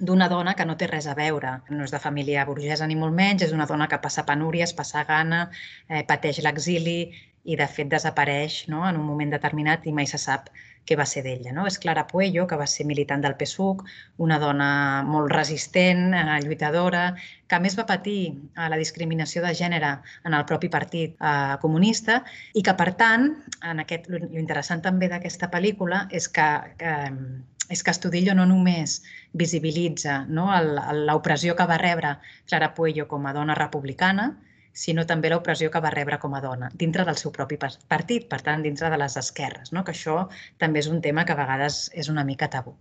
d'una 0.00 0.26
dona 0.32 0.56
que 0.58 0.64
no 0.66 0.74
té 0.80 0.88
res 0.90 1.06
a 1.06 1.14
veure, 1.14 1.60
no 1.70 1.84
és 1.86 1.92
de 1.94 2.00
família 2.02 2.46
burgesa 2.48 2.88
ni 2.90 2.96
molt 2.98 3.14
menys, 3.14 3.44
és 3.46 3.52
una 3.54 3.68
dona 3.70 3.86
que 3.86 4.00
passa 4.02 4.24
penúries, 4.26 4.72
passa 4.74 5.04
gana, 5.06 5.44
eh, 5.88 6.02
pateix 6.08 6.40
l'exili 6.42 7.12
i 7.44 7.56
de 7.58 7.66
fet 7.66 7.88
desapareix 7.90 8.62
no? 8.70 8.84
en 8.88 8.98
un 9.00 9.06
moment 9.06 9.32
determinat 9.34 9.86
i 9.86 9.94
mai 9.94 10.06
se 10.06 10.20
sap 10.20 10.48
què 10.86 10.96
va 10.98 11.06
ser 11.06 11.22
d'ella. 11.22 11.52
No? 11.54 11.66
És 11.70 11.78
Clara 11.82 12.04
Puello, 12.10 12.46
que 12.50 12.58
va 12.58 12.66
ser 12.70 12.86
militant 12.88 13.22
del 13.22 13.36
PSUC, 13.38 13.84
una 14.26 14.38
dona 14.42 14.68
molt 15.06 15.30
resistent, 15.34 16.08
eh, 16.14 16.38
lluitadora, 16.44 17.04
que 17.46 17.58
a 17.58 17.62
més 17.62 17.78
va 17.78 17.86
patir 17.86 18.18
eh, 18.32 18.66
la 18.72 18.78
discriminació 18.80 19.44
de 19.46 19.54
gènere 19.58 19.94
en 20.26 20.34
el 20.38 20.46
propi 20.48 20.70
partit 20.72 21.14
eh, 21.18 21.54
comunista 21.62 22.22
i 22.54 22.66
que, 22.66 22.74
per 22.78 22.92
tant, 22.98 23.30
en 23.62 23.82
aquest, 23.84 24.10
l'interessant 24.10 24.82
també 24.82 25.10
d'aquesta 25.12 25.50
pel·lícula 25.54 26.06
és 26.10 26.28
que, 26.28 26.50
que 26.82 26.98
és 27.72 27.80
que 27.80 27.92
Estudillo 27.94 28.34
no 28.36 28.44
només 28.44 28.98
visibilitza 29.38 30.26
no, 30.28 30.48
l'opressió 31.06 31.54
que 31.56 31.64
va 31.70 31.78
rebre 31.80 32.16
Clara 32.50 32.72
Puello 32.76 33.06
com 33.08 33.24
a 33.24 33.32
dona 33.32 33.56
republicana, 33.56 34.26
sinó 34.72 35.04
també 35.06 35.30
l'opressió 35.30 35.70
que 35.70 35.80
va 35.84 35.92
rebre 35.92 36.18
com 36.18 36.34
a 36.34 36.40
dona 36.40 36.70
dintre 36.80 37.04
del 37.04 37.18
seu 37.20 37.32
propi 37.32 37.58
partit, 37.60 38.28
per 38.28 38.40
tant, 38.40 38.62
dintre 38.64 38.90
de 38.90 38.98
les 39.00 39.16
esquerres, 39.20 39.72
no? 39.72 39.84
que 39.84 39.92
això 39.92 40.28
també 40.58 40.80
és 40.80 40.88
un 40.88 41.02
tema 41.04 41.26
que 41.28 41.36
a 41.36 41.40
vegades 41.40 41.90
és 41.92 42.08
una 42.08 42.24
mica 42.24 42.48
tabú. 42.50 42.74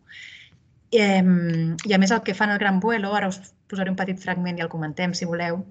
I, 0.92 1.02
I 1.02 1.94
a 1.94 2.00
més 2.00 2.12
el 2.12 2.24
que 2.24 2.36
fan 2.36 2.52
el 2.52 2.60
Gran 2.60 2.80
Vuelo, 2.80 3.14
ara 3.16 3.30
us 3.32 3.40
posaré 3.72 3.92
un 3.92 4.00
petit 4.00 4.20
fragment 4.20 4.60
i 4.60 4.66
el 4.66 4.72
comentem 4.72 5.14
si 5.16 5.28
voleu, 5.28 5.62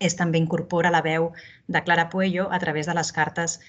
és 0.00 0.16
també 0.16 0.40
incorpora 0.40 0.90
la 0.90 1.02
veu 1.04 1.30
de 1.68 1.82
Clara 1.84 2.08
Puello 2.10 2.48
a 2.50 2.58
través 2.58 2.88
de 2.88 2.96
les 2.96 3.12
cartes 3.12 3.60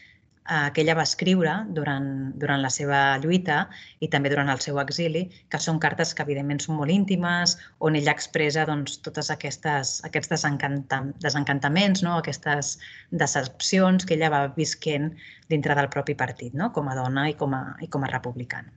eh, 0.49 0.69
que 0.73 0.82
ella 0.82 0.95
va 0.97 1.06
escriure 1.08 1.54
durant, 1.75 2.08
durant 2.41 2.62
la 2.63 2.71
seva 2.73 2.99
lluita 3.23 3.63
i 3.99 4.10
també 4.13 4.32
durant 4.34 4.49
el 4.54 4.62
seu 4.63 4.80
exili, 4.82 5.27
que 5.49 5.60
són 5.62 5.80
cartes 5.84 6.13
que 6.15 6.25
evidentment 6.25 6.62
són 6.63 6.80
molt 6.80 6.93
íntimes, 6.93 7.58
on 7.80 7.97
ella 7.99 8.15
expressa 8.15 8.65
doncs, 8.69 8.97
totes 9.06 9.32
aquestes, 9.34 9.99
aquests 10.08 10.34
desencanta, 10.34 11.04
desencantaments, 11.23 12.04
no? 12.08 12.17
aquestes 12.17 12.77
decepcions 13.12 14.06
que 14.06 14.17
ella 14.17 14.32
va 14.34 14.47
visquent 14.58 15.12
dintre 15.49 15.75
del 15.77 15.91
propi 15.93 16.15
partit, 16.15 16.54
no? 16.54 16.71
com 16.71 16.89
a 16.89 16.97
dona 16.97 17.30
i 17.30 17.38
com 17.38 17.54
a, 17.58 17.63
i 17.82 17.89
com 17.91 18.08
a 18.08 18.12
republicana. 18.12 18.71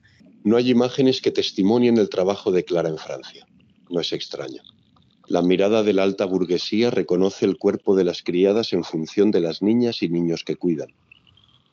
No 0.44 0.59
hay 0.59 0.70
imágenes 0.70 1.22
que 1.22 1.31
testimonien 1.31 1.96
el 1.96 2.11
trabajo 2.11 2.53
de 2.53 2.64
Clara 2.64 2.90
en 2.90 2.98
Francia. 2.98 3.46
No 3.88 4.00
es 4.00 4.12
extraño. 4.12 4.61
La 5.27 5.40
mirada 5.40 5.83
de 5.83 5.94
la 5.94 6.03
alta 6.03 6.27
burguesía 6.27 6.90
reconoce 6.90 7.46
el 7.46 7.57
cuerpo 7.57 7.96
de 7.96 8.05
las 8.05 8.22
criadas 8.22 8.74
en 8.74 8.85
función 8.85 9.31
de 9.31 9.40
las 9.40 9.62
niñas 9.62 10.03
y 10.03 10.11
niños 10.11 10.44
que 10.44 10.57
cuidan, 10.57 10.92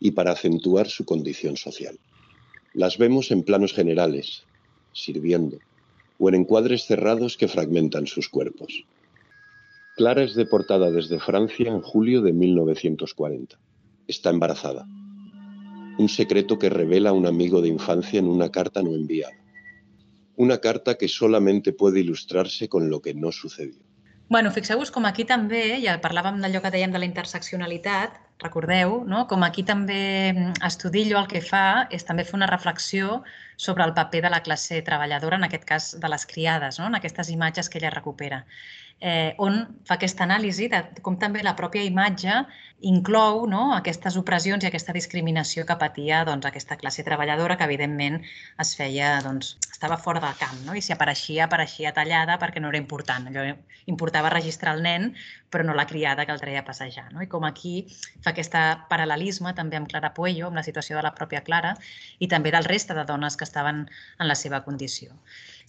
y 0.01 0.11
para 0.11 0.31
acentuar 0.31 0.89
su 0.89 1.05
condición 1.05 1.55
social. 1.55 1.97
Las 2.73 2.97
vemos 2.97 3.31
en 3.31 3.43
planos 3.43 3.71
generales, 3.71 4.43
sirviendo, 4.91 5.59
o 6.17 6.27
en 6.27 6.35
encuadres 6.35 6.85
cerrados 6.85 7.37
que 7.37 7.47
fragmentan 7.47 8.07
sus 8.07 8.27
cuerpos. 8.27 8.83
Clara 9.95 10.23
es 10.23 10.33
deportada 10.33 10.89
desde 10.89 11.19
Francia 11.19 11.69
en 11.69 11.81
julio 11.81 12.21
de 12.21 12.33
1940. 12.33 13.59
Está 14.07 14.31
embarazada. 14.31 14.87
Un 15.99 16.09
secreto 16.09 16.57
que 16.57 16.69
revela 16.69 17.13
un 17.13 17.27
amigo 17.27 17.61
de 17.61 17.67
infancia 17.67 18.19
en 18.19 18.27
una 18.27 18.49
carta 18.49 18.81
no 18.81 18.95
enviada. 18.95 19.37
Una 20.35 20.57
carta 20.57 20.95
que 20.95 21.07
solamente 21.07 21.73
puede 21.73 21.99
ilustrarse 21.99 22.67
con 22.67 22.89
lo 22.89 23.01
que 23.01 23.13
no 23.13 23.31
sucedió. 23.31 23.83
Bueno, 24.31 24.49
fixeu-vos 24.55 24.93
aquí 25.03 25.25
també, 25.27 25.81
ja 25.83 25.97
parlàvem 25.99 26.37
d'allò 26.39 26.61
que 26.63 26.71
de 26.71 26.87
la 26.87 27.03
interseccionalitat, 27.03 28.15
recordeu, 28.43 29.01
no? 29.07 29.25
com 29.29 29.45
aquí 29.47 29.63
també 29.67 30.01
mm, 30.33 30.59
Estudillo 30.67 31.19
el 31.21 31.29
que 31.31 31.41
fa 31.45 31.87
és 31.97 32.05
també 32.07 32.25
fer 32.27 32.37
una 32.39 32.49
reflexió 32.51 33.21
sobre 33.57 33.85
el 33.85 33.93
paper 33.97 34.23
de 34.25 34.33
la 34.33 34.41
classe 34.45 34.81
treballadora, 34.85 35.37
en 35.37 35.47
aquest 35.49 35.65
cas 35.73 35.91
de 36.03 36.13
les 36.13 36.25
criades, 36.25 36.79
no? 36.81 36.89
en 36.89 36.97
aquestes 36.99 37.29
imatges 37.33 37.69
que 37.69 37.81
ella 37.81 37.93
recupera 37.93 38.45
eh, 39.01 39.33
on 39.41 39.57
fa 39.87 39.97
aquesta 39.97 40.23
anàlisi 40.27 40.67
de 40.71 40.79
com 41.03 41.17
també 41.19 41.41
la 41.43 41.55
pròpia 41.57 41.83
imatge 41.83 42.35
inclou 42.91 43.43
no, 43.49 43.63
aquestes 43.75 44.15
opressions 44.21 44.63
i 44.63 44.69
aquesta 44.69 44.93
discriminació 44.95 45.65
que 45.65 45.77
patia 45.81 46.21
doncs, 46.25 46.45
aquesta 46.47 46.77
classe 46.81 47.05
treballadora 47.05 47.57
que, 47.57 47.67
evidentment, 47.67 48.21
es 48.61 48.75
feia, 48.77 49.15
doncs, 49.25 49.55
estava 49.73 49.97
fora 49.97 50.21
del 50.23 50.37
camp 50.39 50.61
no? 50.67 50.77
i 50.77 50.85
si 50.85 50.93
apareixia, 50.93 51.47
apareixia 51.47 51.93
tallada 51.97 52.37
perquè 52.41 52.61
no 52.61 52.69
era 52.69 52.81
important. 52.81 53.27
Allò 53.29 53.47
importava 53.89 54.33
registrar 54.33 54.77
el 54.77 54.85
nen, 54.85 55.11
però 55.51 55.65
no 55.67 55.75
la 55.77 55.85
criada 55.85 56.25
que 56.25 56.31
el 56.31 56.41
treia 56.41 56.63
a 56.63 56.67
passejar. 56.67 57.09
No? 57.13 57.21
I 57.21 57.29
com 57.31 57.45
aquí 57.45 57.85
fa 58.23 58.31
aquest 58.31 58.55
paral·lelisme 58.89 59.53
també 59.57 59.77
amb 59.77 59.89
Clara 59.91 60.13
Puello, 60.15 60.47
amb 60.47 60.61
la 60.61 60.65
situació 60.65 60.97
de 60.97 61.05
la 61.05 61.13
pròpia 61.17 61.43
Clara 61.45 61.75
i 62.19 62.29
també 62.31 62.53
del 62.55 62.67
reste 62.69 62.95
de 62.97 63.05
dones 63.05 63.37
que 63.37 63.47
estaven 63.47 63.85
en 63.85 64.31
la 64.31 64.37
seva 64.39 64.63
condició. 64.63 65.17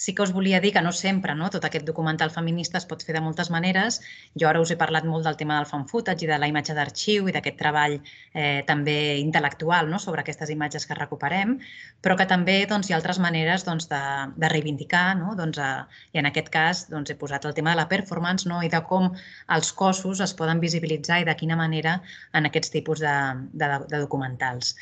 Sí 0.03 0.14
que 0.14 0.23
us 0.25 0.33
volia 0.33 0.59
dir 0.61 0.73
que 0.75 0.83
no 0.83 0.90
sempre 0.90 1.35
no? 1.38 1.49
tot 1.51 1.64
aquest 1.64 1.85
documental 1.87 2.33
feminista 2.35 2.79
es 2.79 2.87
pot 2.90 3.05
fer 3.07 3.14
de 3.14 3.21
moltes 3.23 3.53
maneres. 3.55 4.01
Jo 4.38 4.49
ara 4.49 4.62
us 4.62 4.73
he 4.73 4.77
parlat 4.81 5.05
molt 5.07 5.27
del 5.29 5.37
tema 5.38 5.59
del 5.61 5.68
fan 5.71 5.85
footage 5.87 6.25
i 6.27 6.31
de 6.31 6.38
la 6.42 6.49
imatge 6.51 6.75
d'arxiu 6.75 7.29
i 7.29 7.35
d'aquest 7.37 7.59
treball 7.61 7.99
eh, 8.01 8.64
també 8.66 8.97
intel·lectual 9.21 9.90
no? 9.92 10.01
sobre 10.03 10.25
aquestes 10.25 10.51
imatges 10.51 10.88
que 10.88 10.99
recuperem, 10.99 11.59
però 12.03 12.16
que 12.18 12.27
també 12.27 12.57
doncs, 12.66 12.90
hi 12.90 12.97
ha 12.97 12.99
altres 12.99 13.21
maneres 13.23 13.66
doncs, 13.68 13.87
de, 13.92 14.03
de 14.37 14.51
reivindicar, 14.51 15.16
no? 15.21 15.37
doncs, 15.38 15.61
eh, 15.62 16.03
i 16.16 16.23
en 16.23 16.31
aquest 16.31 16.51
cas 16.51 16.87
doncs, 16.90 17.12
he 17.12 17.18
posat 17.18 17.47
el 17.47 17.55
tema 17.55 17.77
de 17.77 17.83
la 17.83 17.88
performance 17.92 18.49
no? 18.49 18.62
i 18.62 18.73
de 18.73 18.83
com 18.88 19.11
els 19.55 19.71
cossos 19.72 20.20
es 20.20 20.35
poden 20.38 20.61
visibilitzar 20.61 21.20
i 21.22 21.28
de 21.28 21.37
quina 21.37 21.56
manera 21.56 22.00
en 22.32 22.48
aquests 22.48 22.72
tipus 22.74 23.00
de, 23.04 23.16
de, 23.52 23.70
de 23.88 24.02
documentals. 24.04 24.76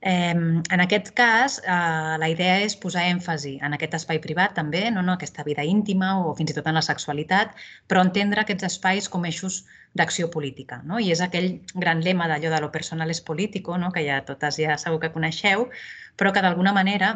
Eh, 0.00 0.30
en 0.30 0.80
aquest 0.80 1.08
cas, 1.18 1.58
eh, 1.64 2.16
la 2.20 2.28
idea 2.28 2.60
és 2.62 2.76
posar 2.76 3.06
èmfasi 3.10 3.56
en 3.64 3.72
aquest 3.74 3.96
espai 3.98 4.20
privat 4.22 4.52
també, 4.54 4.84
no, 4.94 5.02
no 5.02 5.16
aquesta 5.16 5.42
vida 5.46 5.64
íntima 5.64 6.12
o 6.22 6.34
fins 6.38 6.52
i 6.52 6.56
tot 6.58 6.68
en 6.68 6.76
la 6.78 6.84
sexualitat, 6.84 7.56
però 7.88 8.04
entendre 8.04 8.44
aquests 8.44 8.68
espais 8.68 9.08
com 9.08 9.24
eixos 9.24 9.64
d'acció 9.96 10.28
política. 10.30 10.82
No? 10.84 11.00
I 11.00 11.10
és 11.16 11.22
aquell 11.24 11.48
gran 11.74 12.04
lema 12.04 12.28
d'allò 12.28 12.52
de 12.52 12.60
lo 12.62 12.70
personal 12.70 13.10
és 13.10 13.22
político, 13.24 13.78
no? 13.78 13.90
que 13.92 14.04
ja 14.06 14.20
totes 14.28 14.60
ja 14.60 14.76
segur 14.78 15.00
que 15.00 15.12
coneixeu, 15.16 15.70
però 16.16 16.32
que 16.32 16.44
d'alguna 16.44 16.76
manera 16.76 17.14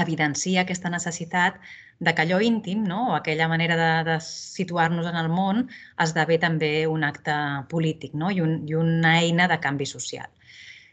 evidencia 0.00 0.62
aquesta 0.62 0.88
necessitat 0.88 1.58
de 2.02 2.14
que 2.14 2.24
allò 2.24 2.40
íntim, 2.42 2.82
no? 2.82 3.00
o 3.12 3.14
aquella 3.14 3.46
manera 3.48 3.76
de, 3.78 3.90
de 4.10 4.16
situar-nos 4.26 5.06
en 5.06 5.18
el 5.20 5.28
món, 5.30 5.68
esdevé 6.04 6.40
també 6.42 6.72
un 6.90 7.06
acte 7.06 7.34
polític 7.70 8.16
no? 8.18 8.30
I, 8.34 8.42
un, 8.42 8.56
i 8.66 8.74
una 8.74 9.18
eina 9.20 9.46
de 9.52 9.60
canvi 9.62 9.86
social. 9.86 10.26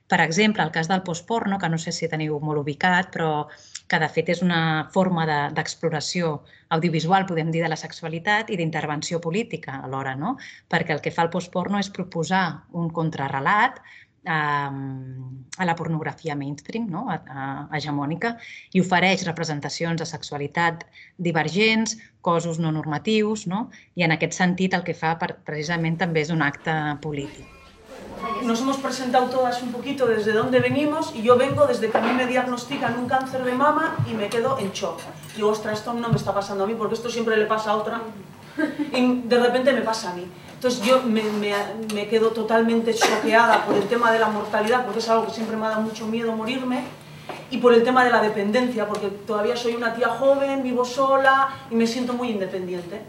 Per 0.09 0.19
exemple, 0.21 0.63
el 0.65 0.71
cas 0.73 0.87
del 0.89 1.03
postporno, 1.05 1.57
que 1.61 1.69
no 1.69 1.77
sé 1.81 1.91
si 1.93 2.09
teniu 2.09 2.39
molt 2.41 2.61
ubicat, 2.61 3.11
però 3.13 3.31
que 3.89 3.99
de 4.01 4.09
fet 4.13 4.29
és 4.33 4.41
una 4.45 4.61
forma 4.93 5.25
d'exploració 5.53 6.31
de, 6.37 6.57
audiovisual, 6.77 7.25
podem 7.29 7.49
dir, 7.53 7.63
de 7.65 7.69
la 7.69 7.77
sexualitat 7.77 8.49
i 8.53 8.57
d'intervenció 8.57 9.19
política 9.21 9.79
alhora, 9.85 10.15
no? 10.15 10.35
Perquè 10.69 10.95
el 10.95 11.01
que 11.05 11.13
fa 11.13 11.25
el 11.25 11.33
postporno 11.33 11.81
és 11.81 11.89
proposar 11.93 12.43
un 12.77 12.89
contrarrelat 12.93 13.81
a 14.25 15.65
la 15.65 15.75
pornografia 15.75 16.35
mainstream, 16.35 16.89
no? 16.89 17.05
a, 17.09 17.19
a, 17.19 17.77
hegemònica, 17.77 18.35
i 18.73 18.81
ofereix 18.83 19.25
representacions 19.27 19.99
de 20.01 20.07
sexualitat 20.07 20.83
divergents, 21.17 21.97
cossos 22.21 22.59
no 22.59 22.71
normatius, 22.71 23.47
no? 23.47 23.69
i 23.95 24.03
en 24.03 24.15
aquest 24.15 24.35
sentit 24.35 24.75
el 24.75 24.83
que 24.83 24.97
fa 24.97 25.15
per, 25.21 25.35
precisament 25.45 25.97
també 26.01 26.25
és 26.27 26.35
un 26.35 26.43
acte 26.43 26.75
polític. 27.01 27.47
nos 28.43 28.59
hemos 28.61 28.77
presentado 28.77 29.27
todas 29.29 29.61
un 29.61 29.71
poquito 29.71 30.05
desde 30.05 30.33
dónde 30.33 30.59
venimos 30.59 31.13
y 31.15 31.21
yo 31.21 31.37
vengo 31.37 31.65
desde 31.67 31.89
que 31.89 31.97
a 31.97 32.01
mí 32.01 32.11
me 32.13 32.25
diagnostican 32.25 32.97
un 32.97 33.07
cáncer 33.07 33.43
de 33.43 33.53
mama 33.53 33.95
y 34.09 34.13
me 34.13 34.29
quedo 34.29 34.57
en 34.59 34.71
shock. 34.71 34.99
Digo, 35.35 35.49
ostras, 35.49 35.79
esto 35.79 35.93
no 35.93 36.09
me 36.09 36.15
está 36.15 36.33
pasando 36.33 36.63
a 36.63 36.67
mí 36.67 36.75
porque 36.75 36.95
esto 36.95 37.09
siempre 37.09 37.37
le 37.37 37.45
pasa 37.45 37.71
a 37.71 37.75
otra 37.77 38.01
y 38.93 39.21
de 39.21 39.39
repente 39.39 39.73
me 39.73 39.81
pasa 39.81 40.11
a 40.11 40.15
mí. 40.15 40.27
Entonces 40.59 40.81
yo 40.81 41.01
me, 41.03 41.23
me, 41.23 41.53
me 41.93 42.09
quedo 42.09 42.31
totalmente 42.31 42.93
choqueada 42.93 43.63
por 43.63 43.77
el 43.77 43.87
tema 43.87 44.11
de 44.11 44.19
la 44.19 44.27
mortalidad 44.27 44.83
porque 44.83 44.99
es 44.99 45.07
algo 45.07 45.27
que 45.27 45.31
siempre 45.31 45.55
me 45.55 45.65
ha 45.65 45.79
mucho 45.79 46.05
miedo 46.05 46.33
morirme 46.33 46.83
y 47.49 47.59
por 47.59 47.73
el 47.73 47.81
tema 47.81 48.03
de 48.03 48.11
la 48.11 48.21
dependencia 48.21 48.85
porque 48.85 49.07
todavía 49.07 49.55
soy 49.55 49.75
una 49.75 49.93
tía 49.93 50.09
joven, 50.09 50.61
vivo 50.61 50.83
sola 50.83 51.47
y 51.71 51.75
me 51.75 51.87
siento 51.87 52.11
muy 52.11 52.31
independiente. 52.31 53.01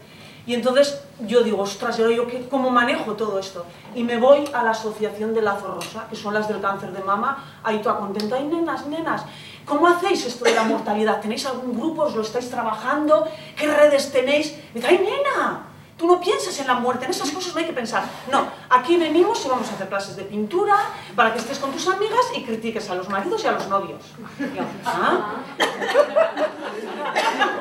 Y 0.47 0.53
entonces 0.53 1.03
yo 1.27 1.43
digo, 1.43 1.63
ostras, 1.63 1.99
¿y 1.99 2.15
yo 2.15 2.25
qué, 2.25 2.47
cómo 2.49 2.69
manejo 2.69 3.15
todo 3.15 3.37
esto? 3.37 3.65
Y 3.95 4.05
me 4.05 4.15
voy 4.15 4.45
a 4.53 4.63
la 4.63 4.71
Asociación 4.71 5.33
de 5.33 5.41
Lazo 5.41 5.75
Rosa, 5.75 6.07
que 6.09 6.15
son 6.15 6.33
las 6.33 6.47
del 6.47 6.61
cáncer 6.61 6.93
de 6.93 7.03
mama, 7.03 7.59
ahí 7.63 7.79
toda 7.79 7.97
contenta, 7.97 8.37
ay 8.37 8.45
nenas, 8.45 8.87
nenas, 8.87 9.25
¿cómo 9.65 9.89
hacéis 9.89 10.25
esto 10.25 10.45
de 10.45 10.55
la 10.55 10.63
mortalidad? 10.63 11.19
¿Tenéis 11.19 11.45
algún 11.47 11.77
grupo? 11.77 12.03
¿Os 12.03 12.15
lo 12.15 12.21
estáis 12.21 12.49
trabajando? 12.49 13.27
¿Qué 13.57 13.67
redes 13.67 14.09
tenéis? 14.13 14.55
Me 14.73 14.79
dice, 14.79 14.87
ay 14.87 14.97
nena, 14.99 15.67
Tú 16.01 16.07
no 16.07 16.19
piensas 16.19 16.59
en 16.59 16.65
la 16.65 16.73
muerte, 16.73 17.05
en 17.05 17.11
esas 17.11 17.29
cosas 17.29 17.53
no 17.53 17.59
hay 17.59 17.67
que 17.67 17.73
pensar. 17.73 18.03
No, 18.31 18.47
aquí 18.71 18.97
venimos 18.97 19.45
y 19.45 19.49
vamos 19.49 19.69
a 19.69 19.73
hacer 19.75 19.87
clases 19.87 20.15
de 20.15 20.23
pintura 20.23 20.75
para 21.15 21.31
que 21.31 21.37
estés 21.37 21.59
con 21.59 21.71
tus 21.71 21.87
amigas 21.87 22.25
y 22.35 22.41
critiques 22.41 22.89
a 22.89 22.95
los 22.95 23.07
maridos 23.07 23.43
y 23.43 23.47
a 23.47 23.51
los 23.51 23.67
novios. 23.67 24.01
Yo, 24.39 24.63
¿ah? 24.83 25.35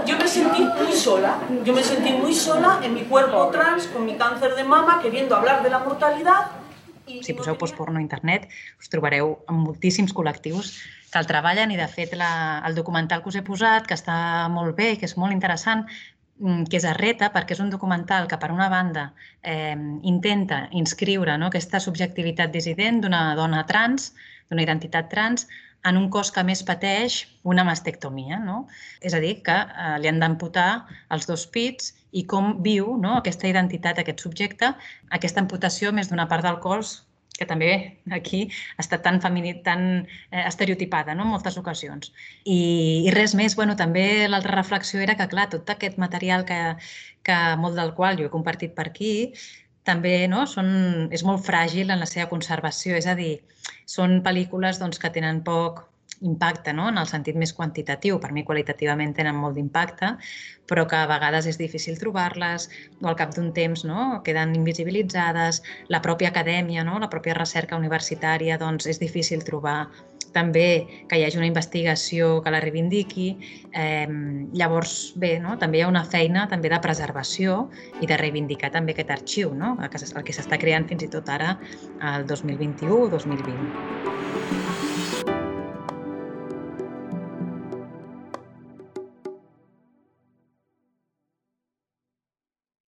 Yo 0.06 0.16
me 0.16 0.26
sentí 0.26 0.62
muy 0.62 0.92
sola, 0.94 1.36
yo 1.62 1.74
me 1.74 1.82
sentí 1.82 2.12
muy 2.12 2.34
sola 2.34 2.80
en 2.82 2.94
mi 2.94 3.02
cuerpo 3.02 3.48
trans, 3.48 3.86
con 3.88 4.06
mi 4.06 4.16
càncer 4.16 4.54
de 4.54 4.64
mama, 4.64 5.02
queriendo 5.02 5.36
hablar 5.36 5.62
de 5.62 5.68
la 5.68 5.80
mortalidad. 5.80 6.46
Si 7.20 7.34
poseu 7.34 7.58
postporno 7.58 7.98
a 7.98 8.02
internet, 8.02 8.48
us 8.80 8.88
trobareu 8.88 9.34
amb 9.50 9.66
moltíssims 9.66 10.14
col·lectius 10.16 10.78
que 11.12 11.20
el 11.20 11.28
treballen 11.28 11.74
i, 11.74 11.76
de 11.76 11.88
fet, 11.92 12.16
la, 12.16 12.62
el 12.64 12.72
documental 12.78 13.20
que 13.20 13.28
us 13.28 13.36
he 13.36 13.44
posat, 13.44 13.84
que 13.84 13.98
està 13.98 14.48
molt 14.48 14.72
bé 14.78 14.94
i 14.94 14.96
que 14.96 15.10
és 15.10 15.16
molt 15.20 15.36
interessant, 15.36 15.84
que 16.40 16.78
és 16.78 16.86
Arreta, 16.88 17.28
perquè 17.34 17.52
és 17.56 17.60
un 17.60 17.70
documental 17.72 18.28
que, 18.28 18.38
per 18.40 18.50
una 18.54 18.68
banda, 18.72 19.10
eh, 19.42 19.76
intenta 20.08 20.62
inscriure 20.82 21.36
no, 21.38 21.50
aquesta 21.50 21.80
subjectivitat 21.84 22.52
dissident 22.54 23.02
d'una 23.04 23.34
dona 23.36 23.64
trans, 23.68 24.12
d'una 24.48 24.64
identitat 24.64 25.10
trans, 25.12 25.46
en 25.84 25.96
un 25.96 26.08
cos 26.12 26.30
que 26.32 26.44
més 26.44 26.62
pateix 26.68 27.22
una 27.44 27.64
mastectomia. 27.64 28.40
No? 28.44 28.66
És 29.00 29.16
a 29.16 29.20
dir, 29.20 29.36
que 29.44 29.56
eh, 29.56 29.94
li 30.00 30.08
han 30.08 30.20
d'amputar 30.22 30.70
els 31.12 31.28
dos 31.28 31.46
pits 31.52 31.94
i 32.12 32.24
com 32.26 32.56
viu 32.64 32.96
no, 33.00 33.16
aquesta 33.18 33.48
identitat, 33.48 34.00
aquest 34.00 34.24
subjecte, 34.24 34.74
aquesta 35.16 35.44
amputació 35.44 35.92
més 35.92 36.10
d'una 36.10 36.28
part 36.28 36.44
del 36.46 36.60
cos 36.64 36.98
que 37.40 37.48
també 37.48 37.70
aquí 38.16 38.42
ha 38.76 38.84
estat 38.84 39.02
tan, 39.06 39.20
femini, 39.24 39.54
tan 39.64 39.86
eh, 40.04 40.44
estereotipada 40.44 41.16
no? 41.16 41.24
en 41.24 41.32
moltes 41.34 41.56
ocasions. 41.60 42.12
I, 42.44 42.60
i 43.08 43.14
res 43.16 43.34
més, 43.38 43.56
bueno, 43.56 43.76
també 43.80 44.28
l'altra 44.28 44.58
reflexió 44.58 45.00
era 45.00 45.16
que, 45.16 45.28
clar, 45.32 45.48
tot 45.54 45.72
aquest 45.72 45.98
material 46.02 46.44
que, 46.48 46.60
que 47.26 47.38
molt 47.62 47.80
del 47.80 47.94
qual 47.96 48.20
jo 48.20 48.28
he 48.28 48.34
compartit 48.34 48.76
per 48.76 48.90
aquí, 48.90 49.14
també 49.88 50.14
no, 50.28 50.44
són, 50.46 51.08
és 51.16 51.24
molt 51.24 51.42
fràgil 51.46 51.90
en 51.90 52.04
la 52.04 52.08
seva 52.08 52.28
conservació, 52.30 52.98
és 53.00 53.08
a 53.08 53.16
dir, 53.18 53.38
són 53.88 54.20
pel·lícules 54.26 54.78
doncs, 54.82 55.00
que 55.00 55.10
tenen 55.14 55.40
poc 55.46 55.86
impacte, 56.20 56.72
no? 56.72 56.88
en 56.88 56.98
el 57.00 57.08
sentit 57.08 57.36
més 57.40 57.52
quantitatiu. 57.56 58.18
Per 58.20 58.30
mi 58.36 58.44
qualitativament 58.44 59.14
tenen 59.16 59.38
molt 59.40 59.56
d'impacte, 59.56 60.12
però 60.70 60.86
que 60.86 60.98
a 60.98 61.08
vegades 61.10 61.48
és 61.50 61.58
difícil 61.58 61.98
trobar-les 61.98 62.68
o 63.00 63.08
al 63.08 63.16
cap 63.18 63.34
d'un 63.34 63.50
temps 63.56 63.84
no? 63.88 64.20
queden 64.26 64.54
invisibilitzades. 64.58 65.62
La 65.88 66.02
pròpia 66.04 66.30
acadèmia, 66.30 66.84
no? 66.84 67.00
la 67.00 67.10
pròpia 67.12 67.36
recerca 67.38 67.80
universitària, 67.80 68.60
doncs 68.60 68.86
és 68.90 69.02
difícil 69.02 69.44
trobar 69.46 69.82
també 70.30 70.86
que 71.10 71.18
hi 71.18 71.24
hagi 71.26 71.40
una 71.40 71.48
investigació 71.48 72.36
que 72.44 72.52
la 72.54 72.60
reivindiqui. 72.62 73.30
Eh, 73.74 74.06
llavors, 74.54 75.14
bé, 75.18 75.38
no? 75.42 75.56
també 75.58 75.80
hi 75.80 75.86
ha 75.86 75.90
una 75.90 76.04
feina 76.04 76.46
també 76.52 76.70
de 76.70 76.78
preservació 76.84 77.64
i 78.00 78.06
de 78.06 78.20
reivindicar 78.20 78.70
també 78.76 78.94
aquest 78.94 79.10
arxiu, 79.16 79.54
no? 79.54 79.76
el 79.82 79.90
que 79.90 80.36
s'està 80.36 80.60
creant 80.60 80.86
fins 80.90 81.08
i 81.08 81.10
tot 81.10 81.32
ara, 81.34 81.56
el 82.14 82.28
2021-2020. 82.30 84.29